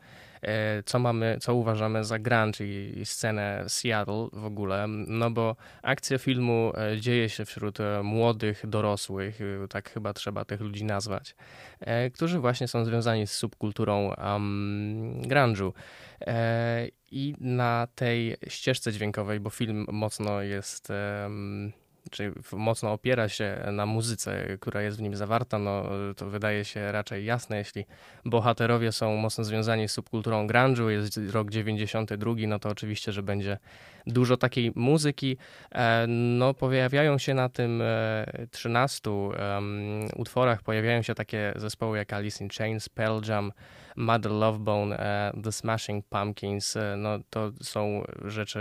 [0.86, 6.72] co mamy, co uważamy za grunge i, scenę Seattle w ogóle, no bo akcja filmu
[6.74, 11.34] e, dzieje się wśród e, młodych, dorosłych, e, tak chyba trzeba tych ludzi nazwać,
[11.80, 15.72] e, którzy właśnie są związani z subkulturą um, grunge'u.
[16.20, 20.90] E, I na tej ścieżce dźwiękowej, bo film mocno jest...
[20.90, 21.72] em,
[22.10, 25.84] czy w- mocno opiera się na muzyce, która jest w nim zawarta, no
[26.16, 27.84] to wydaje się raczej jasne, jeśli
[28.24, 33.58] bohaterowie są mocno związani z subkulturą grunge'u, jest rok 92, no to oczywiście, że będzie
[34.06, 35.36] dużo takiej muzyki.
[35.72, 39.70] E, No pojawiają się na tym e, 13 em,
[40.16, 43.52] utworach, pojawiają się takie zespoły jak Alice in Chains, Pearl Jam,
[43.96, 48.60] Mother Love Bone, e, The Smashing Pumpkins, e, no to są rzeczy,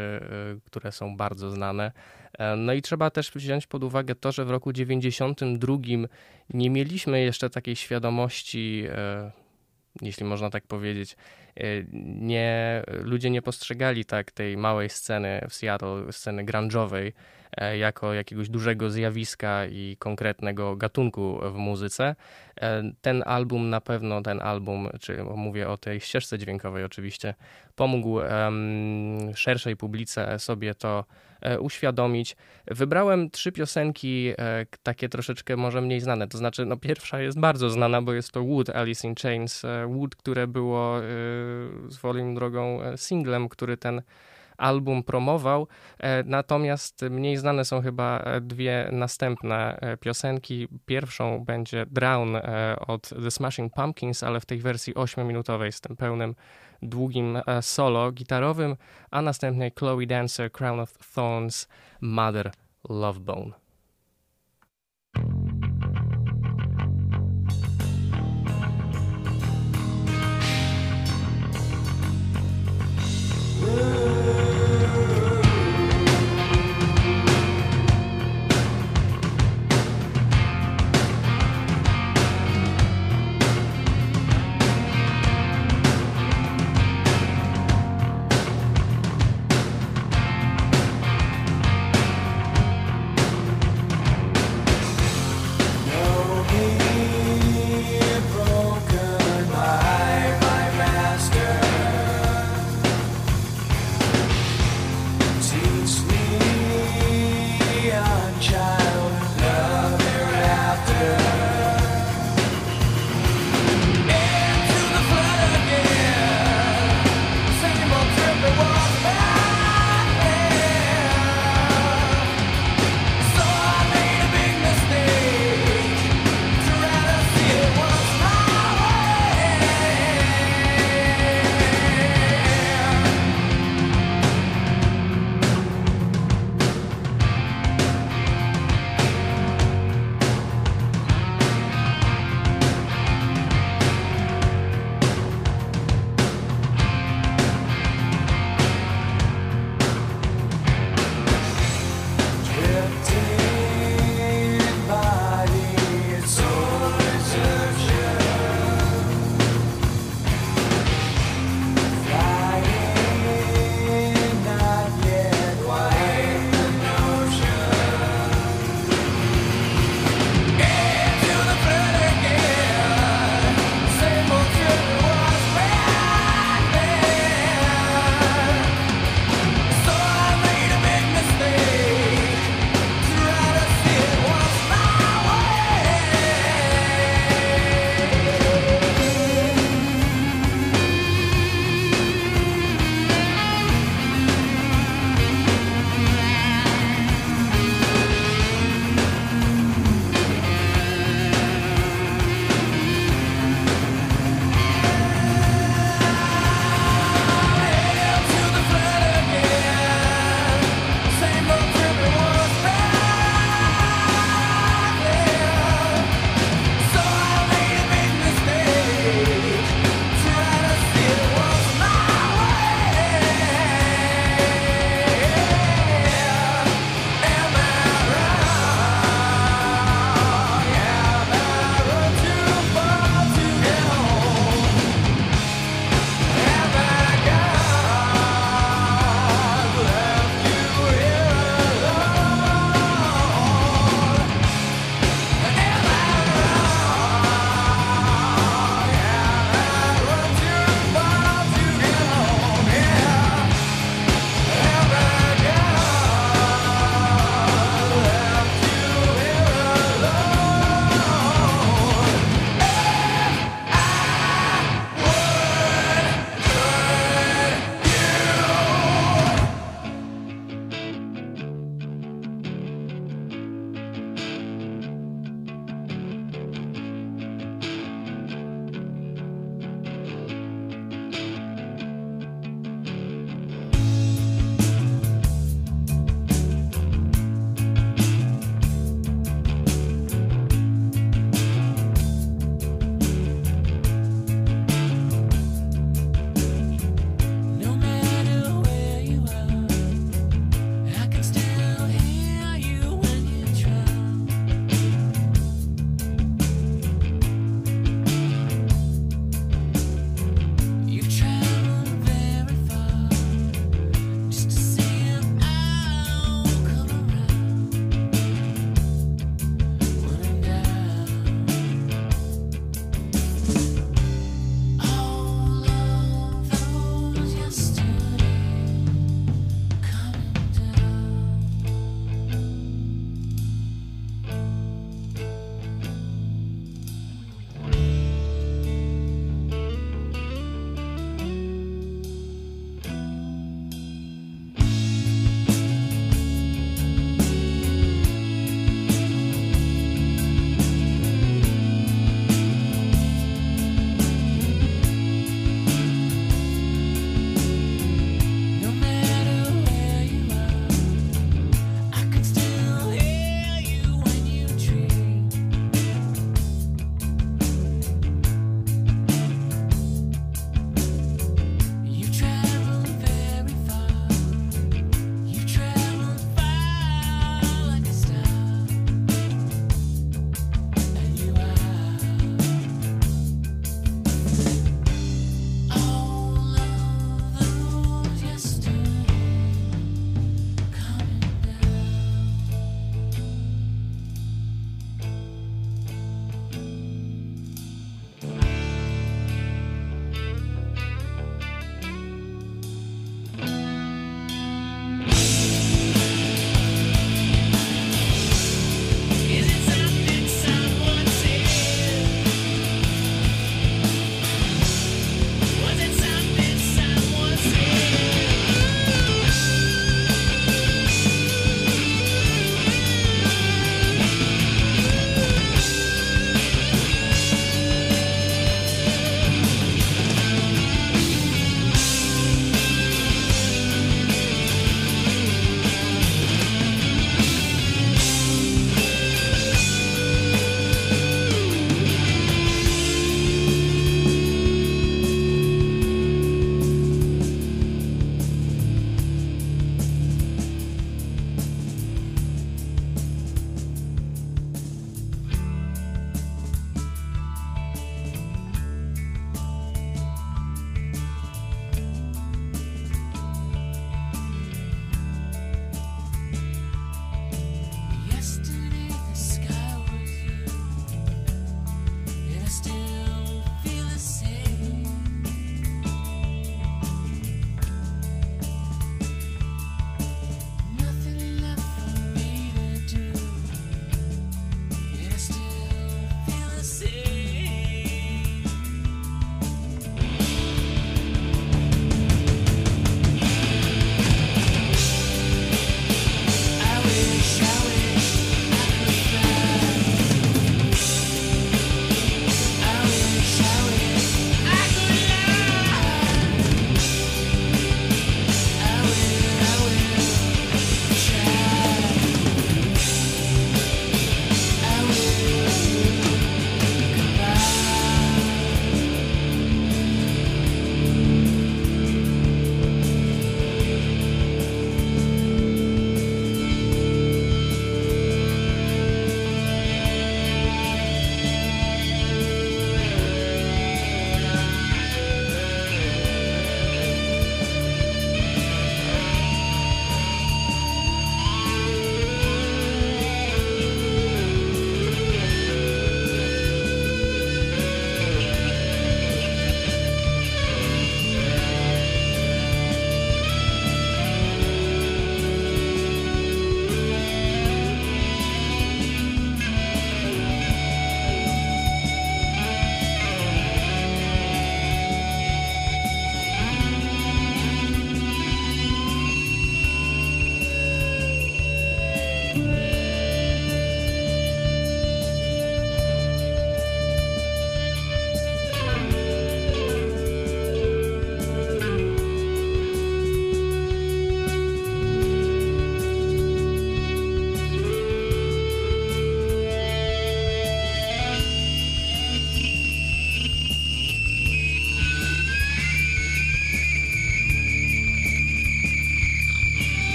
[0.56, 1.92] e, które są bardzo znane.
[2.38, 5.78] E, No i trzeba też wziąć pod uwagę to, że w roku 92
[6.54, 9.32] nie mieliśmy jeszcze takiej świadomości, e,
[10.02, 11.18] jeśli można tak powiedzieć,
[11.56, 11.64] e,
[12.04, 17.12] nie, ludzie nie postrzegali tak tej małej sceny w Seattle, sceny grunge'owej,
[17.80, 22.16] jako jakiegoś dużego zjawiska i konkretnego gatunku w muzyce.
[22.62, 27.34] E, Ten album na pewno, ten album, czy mówię o tej ścieżce dźwiękowej oczywiście,
[27.76, 28.20] pomógł
[29.36, 31.06] szerszej publice sobie to
[31.42, 32.36] e, uświadomić.
[32.68, 36.28] Wybrałem trzy piosenki, e, takie troszeczkę może mniej znane.
[36.28, 39.66] To znaczy, no pierwsza jest bardzo znana, bo jest to Wood, Alice in Chains.
[39.66, 41.04] E, Wood, które było e,
[41.92, 44.02] swoją drogą e, singlem, który ten
[44.58, 45.68] album promował.
[46.00, 50.68] E, Natomiast mniej znane są chyba e, dwie następne e, piosenki.
[50.86, 52.36] Pierwszą będzie Drown
[52.88, 56.36] od The Smashing Pumpkins, ale w tej wersji 8-minutowej z tym pełnym
[56.82, 58.76] długim solo gitarowym,
[59.12, 61.68] a następnie Chloe Dancer, Crown of Thorns,
[62.02, 62.52] Mother
[62.90, 63.66] Love Bone.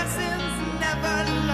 [0.00, 1.49] Lessons never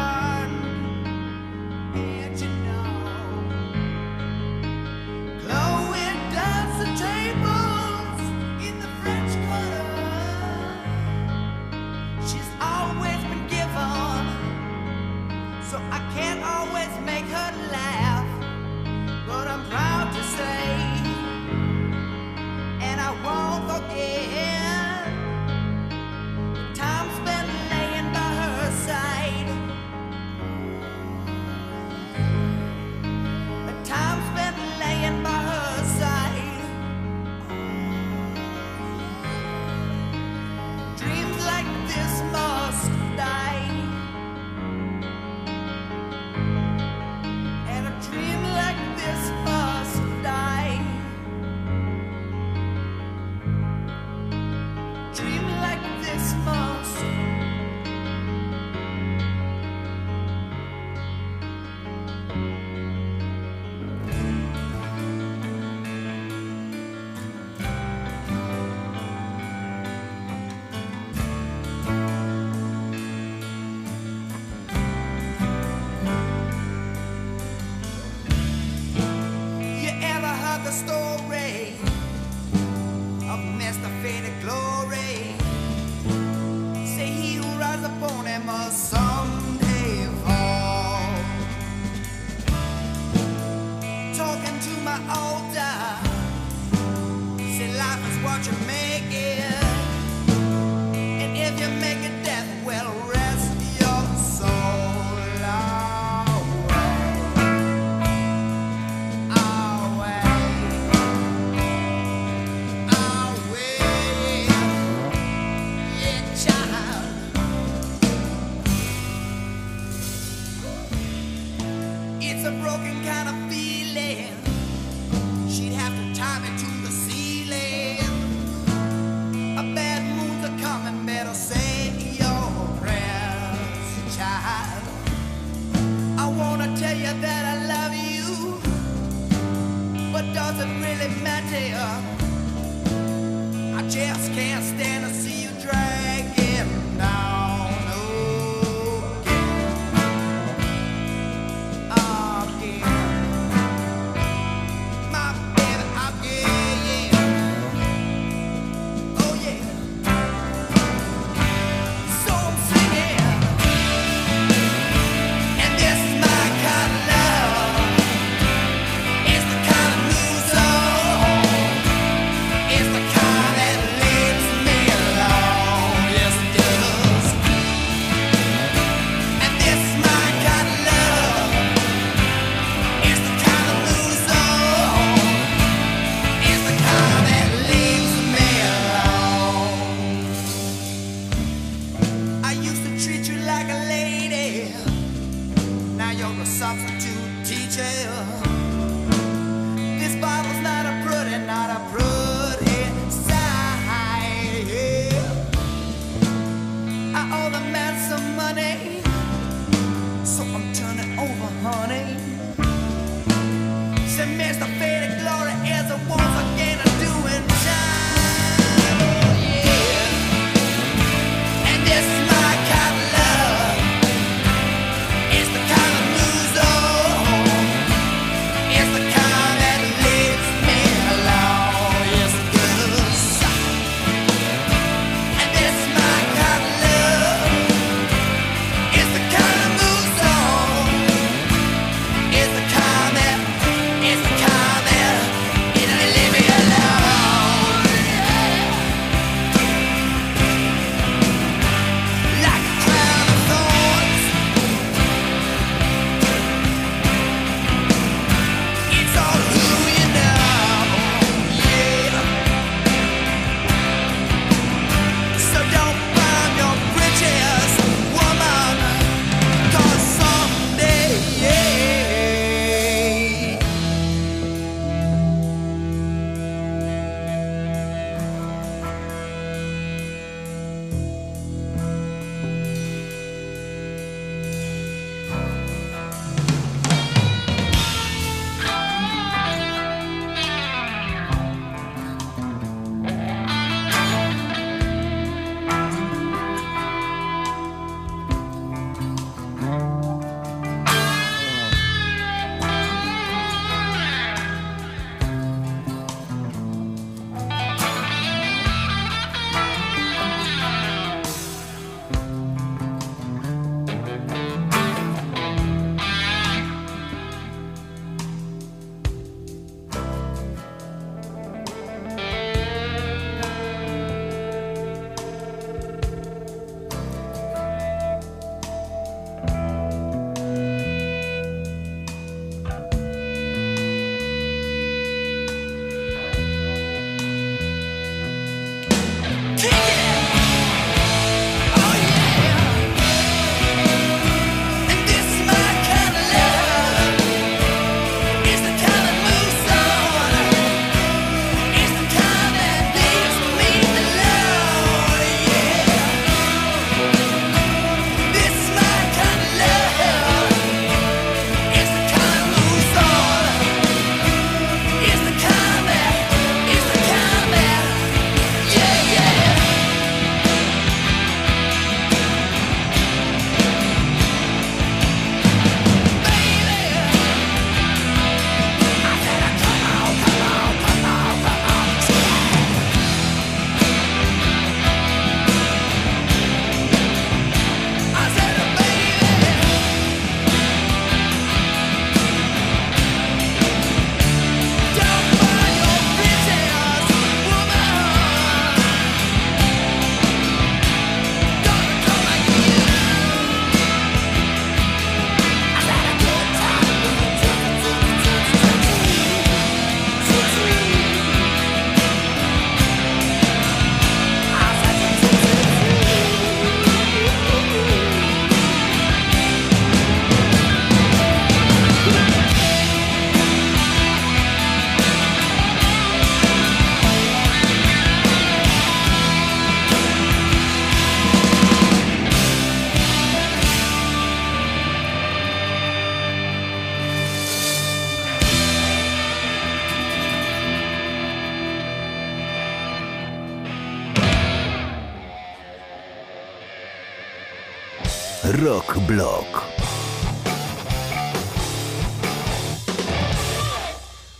[448.53, 449.67] Rock Blog.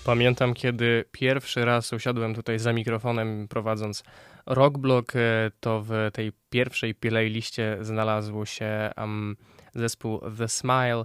[0.05, 4.05] Pamiętam, kiedy pierwszy raz usiadłem tutaj za mikrofonem prowadząc
[4.47, 9.37] Rockblog, e, to w tej pierwszej playliście znalazł się um,
[9.75, 11.05] zespół The Smile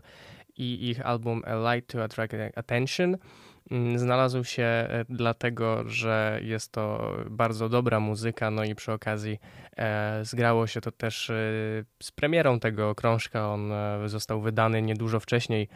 [0.57, 3.17] i ich album A Light to Attract Attention.
[3.71, 9.39] Mm, znalazł się e, dlatego, że jest to bardzo dobra muzyka, no i przy okazji
[9.77, 11.33] e, zgrało się to też e,
[12.03, 13.49] z premierą tego krążka.
[13.49, 13.71] On
[14.05, 15.67] został wydany niedużo wcześniej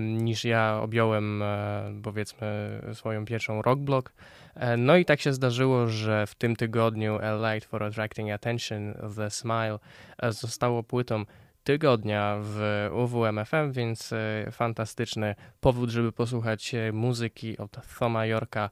[0.00, 1.42] niż ja objąłem
[2.02, 4.12] powiedzmy swoją pierwszą rockblog.
[4.54, 8.94] E, no i tak się zdarzyło, że w tym tygodniu A Light for Attracting Attention,
[9.16, 9.78] The Smile
[10.28, 11.24] zostało płytą
[11.70, 14.14] tygodnia w UWMFM, więc
[14.50, 18.70] fantastyczny powód, żeby posłuchać muzyki od Thoma Yorka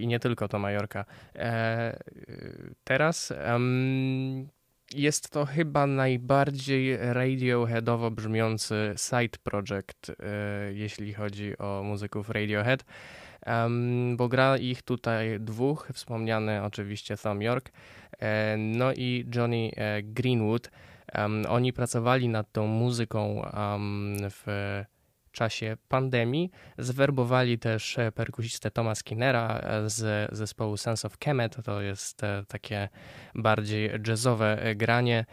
[0.00, 1.04] i nie tylko Thoma Yorka.
[2.84, 3.32] Teraz
[4.94, 10.14] jest to chyba najbardziej radioheadowo brzmiący side project, e,
[10.72, 12.84] jeśli chodzi o muzyków Radiohead,
[14.16, 17.70] bo gra ich tutaj dwóch, wspomniany oczywiście Thom York,
[18.18, 20.70] e, no i Johnny e, Greenwood.
[21.48, 23.42] Oni pracowali nad tą muzyką
[24.30, 24.46] w
[25.32, 26.50] czasie pandemii.
[26.78, 31.56] Zwerbowali też e, perkusistę Toma Skinnera e, z zespołu Sense of Kemet.
[31.64, 32.88] To jest e, takie
[33.34, 35.24] bardziej jazzowe granie.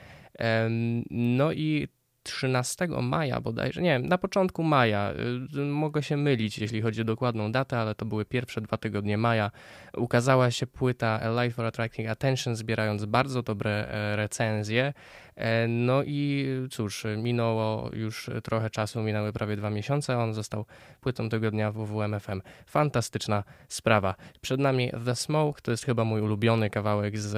[1.12, 1.88] No i
[2.28, 5.14] 13 maja bodajże, nie wiem, na początku maja,
[5.56, 9.18] y, mogę się mylić, jeśli chodzi o dokładną datę, ale to były pierwsze dwa tygodnie
[9.18, 9.52] maja,
[9.94, 14.94] ukazała się płyta A Light for Attracting Attention, zbierając bardzo dobre e, recenzje.
[15.36, 20.66] E, no i cóż, minęło już trochę czasu, minęły prawie dwa miesiące, on został
[21.02, 22.42] płytą tygodnia WWMFM.
[22.66, 24.16] Fantastyczna sprawa.
[24.42, 27.38] Przed nami The Smoke, to jest chyba mój ulubiony kawałek z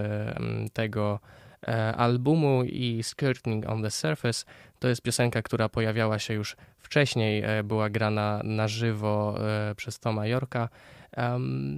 [0.73, 1.19] tego
[1.67, 4.45] E, albumu i Skirting on the Surface.
[4.79, 9.35] To jest piosenka, która pojawiała się już wcześniej, e, była grana na żywo
[9.69, 10.69] e, przez Toma Jorka.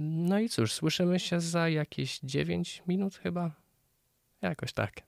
[0.00, 3.50] No i cóż, słyszymy się za jakieś 9 minut chyba?
[4.42, 5.02] Jakoś tak.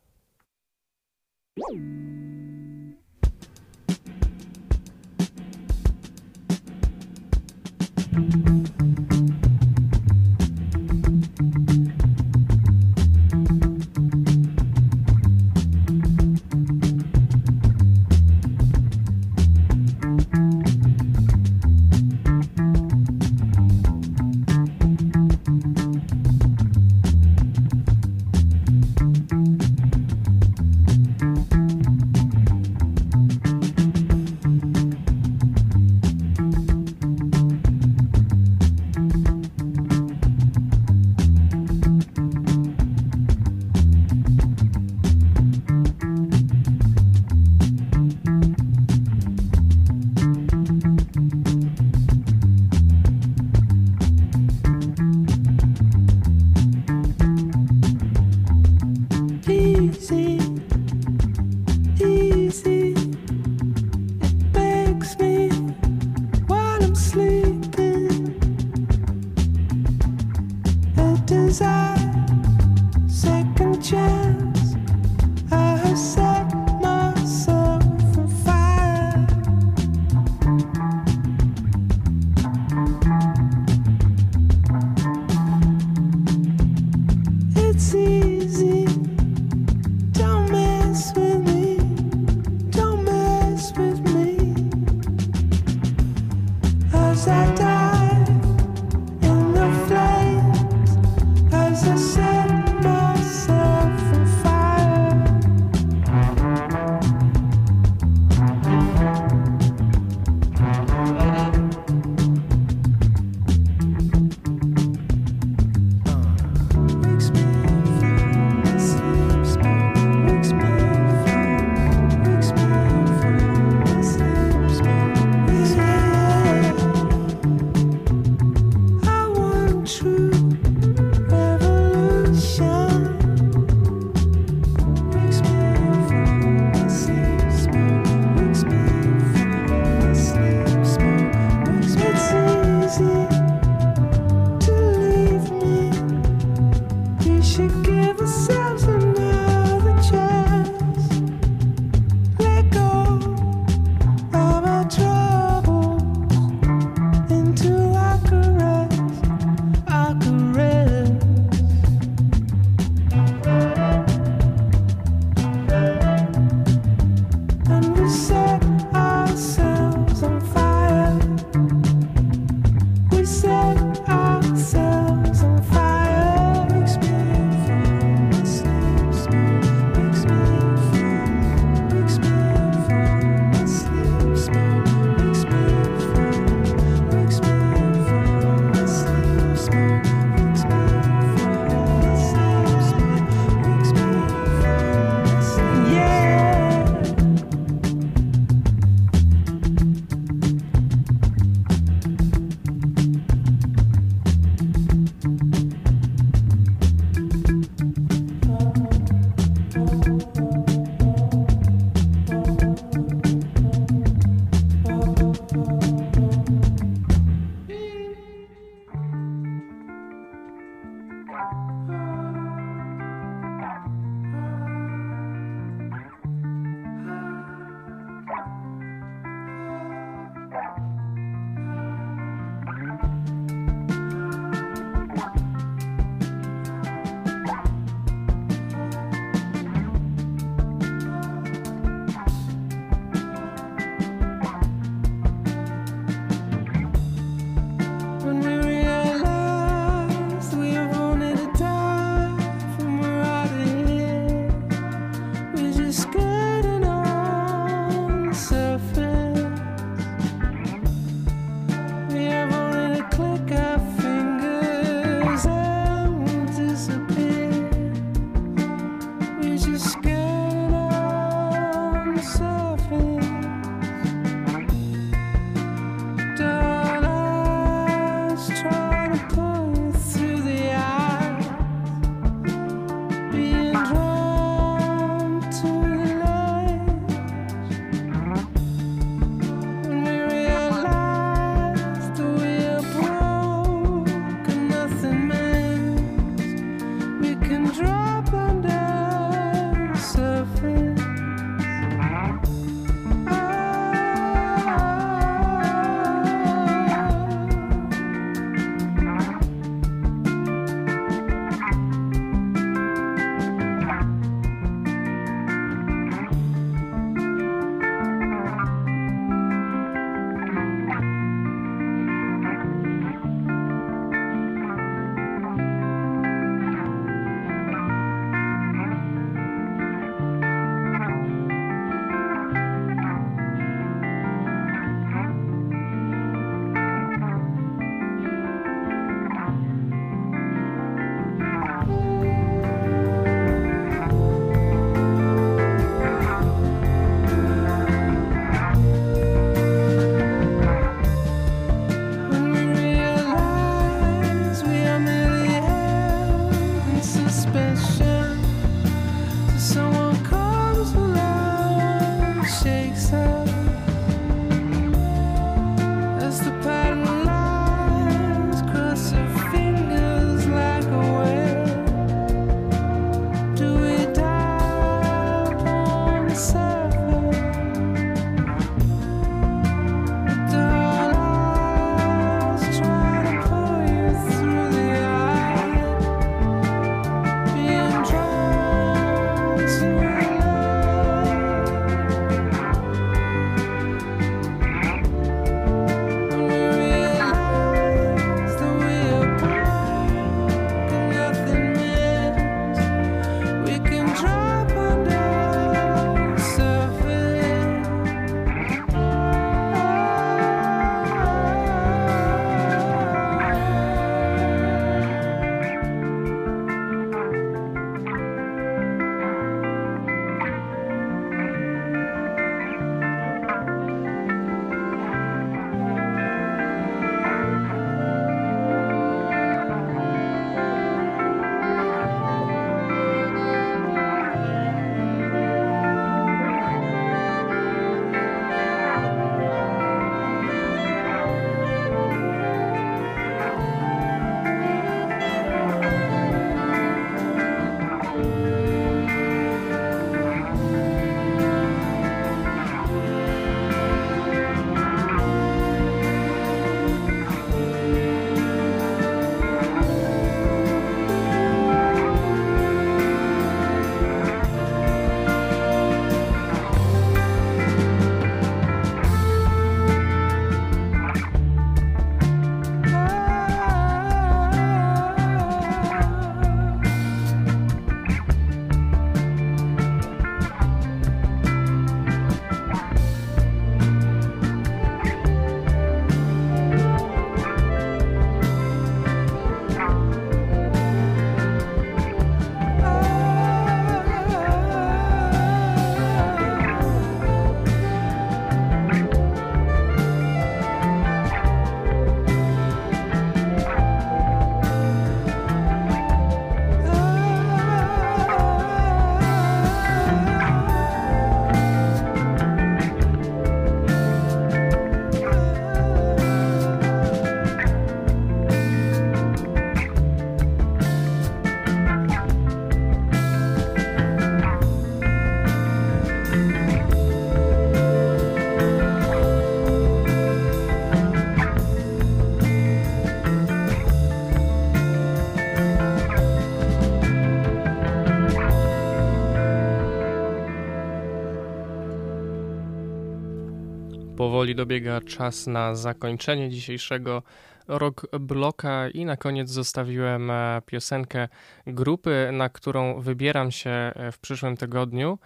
[544.16, 547.23] Powoli dobiega czas na zakończenie dzisiejszego
[547.69, 551.28] rock bloka i na koniec zostawiłem e, piosenkę
[551.66, 555.19] grupy, na którą wybieram się e, w przyszłym tygodniu,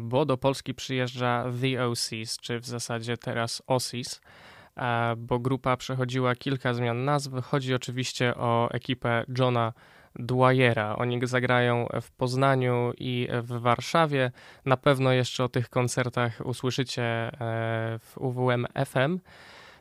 [0.00, 4.20] bo do Polski przyjeżdża The Osis, czy w zasadzie teraz Osis,
[4.76, 7.30] e, bo grupa przechodziła kilka zmian nazw.
[7.42, 9.72] Chodzi oczywiście o ekipę Johna
[10.18, 10.96] Dwyera.
[10.96, 14.30] Oni zagrają w Poznaniu i w Warszawie.
[14.64, 17.30] Na pewno jeszcze o tych koncertach usłyszycie e,
[17.98, 19.18] w UWM FM.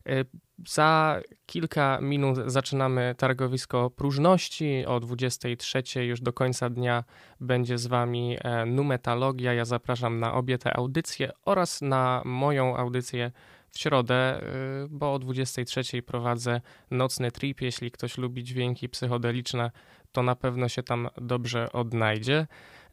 [0.09, 0.25] E,
[0.67, 4.85] Za kilka minut zaczynamy targowisko próżności.
[4.85, 7.03] O 23 już do końca dnia
[7.39, 9.53] będzie z wami e, Numetalogia.
[9.53, 13.31] Ja zapraszam na obie te audycje oraz na moją audycję
[13.69, 14.41] w środę,
[14.89, 16.61] bo o 23 prowadzę
[16.91, 17.61] nocny trip.
[17.61, 19.71] Jeśli ktoś lubi dźwięki psychodeliczne,
[20.17, 22.47] to na pewno się tam dobrze odnajdzie.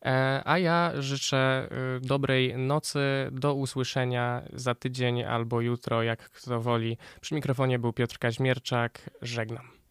[0.04, 3.00] E, A ja życzę y, dobrej nocy,
[3.32, 6.98] do usłyszenia za tydzień albo jutro, jak kto woli.
[7.20, 9.10] Przy mikrofonie był Piotr Kaźmierczak.
[9.22, 9.83] Żegnam.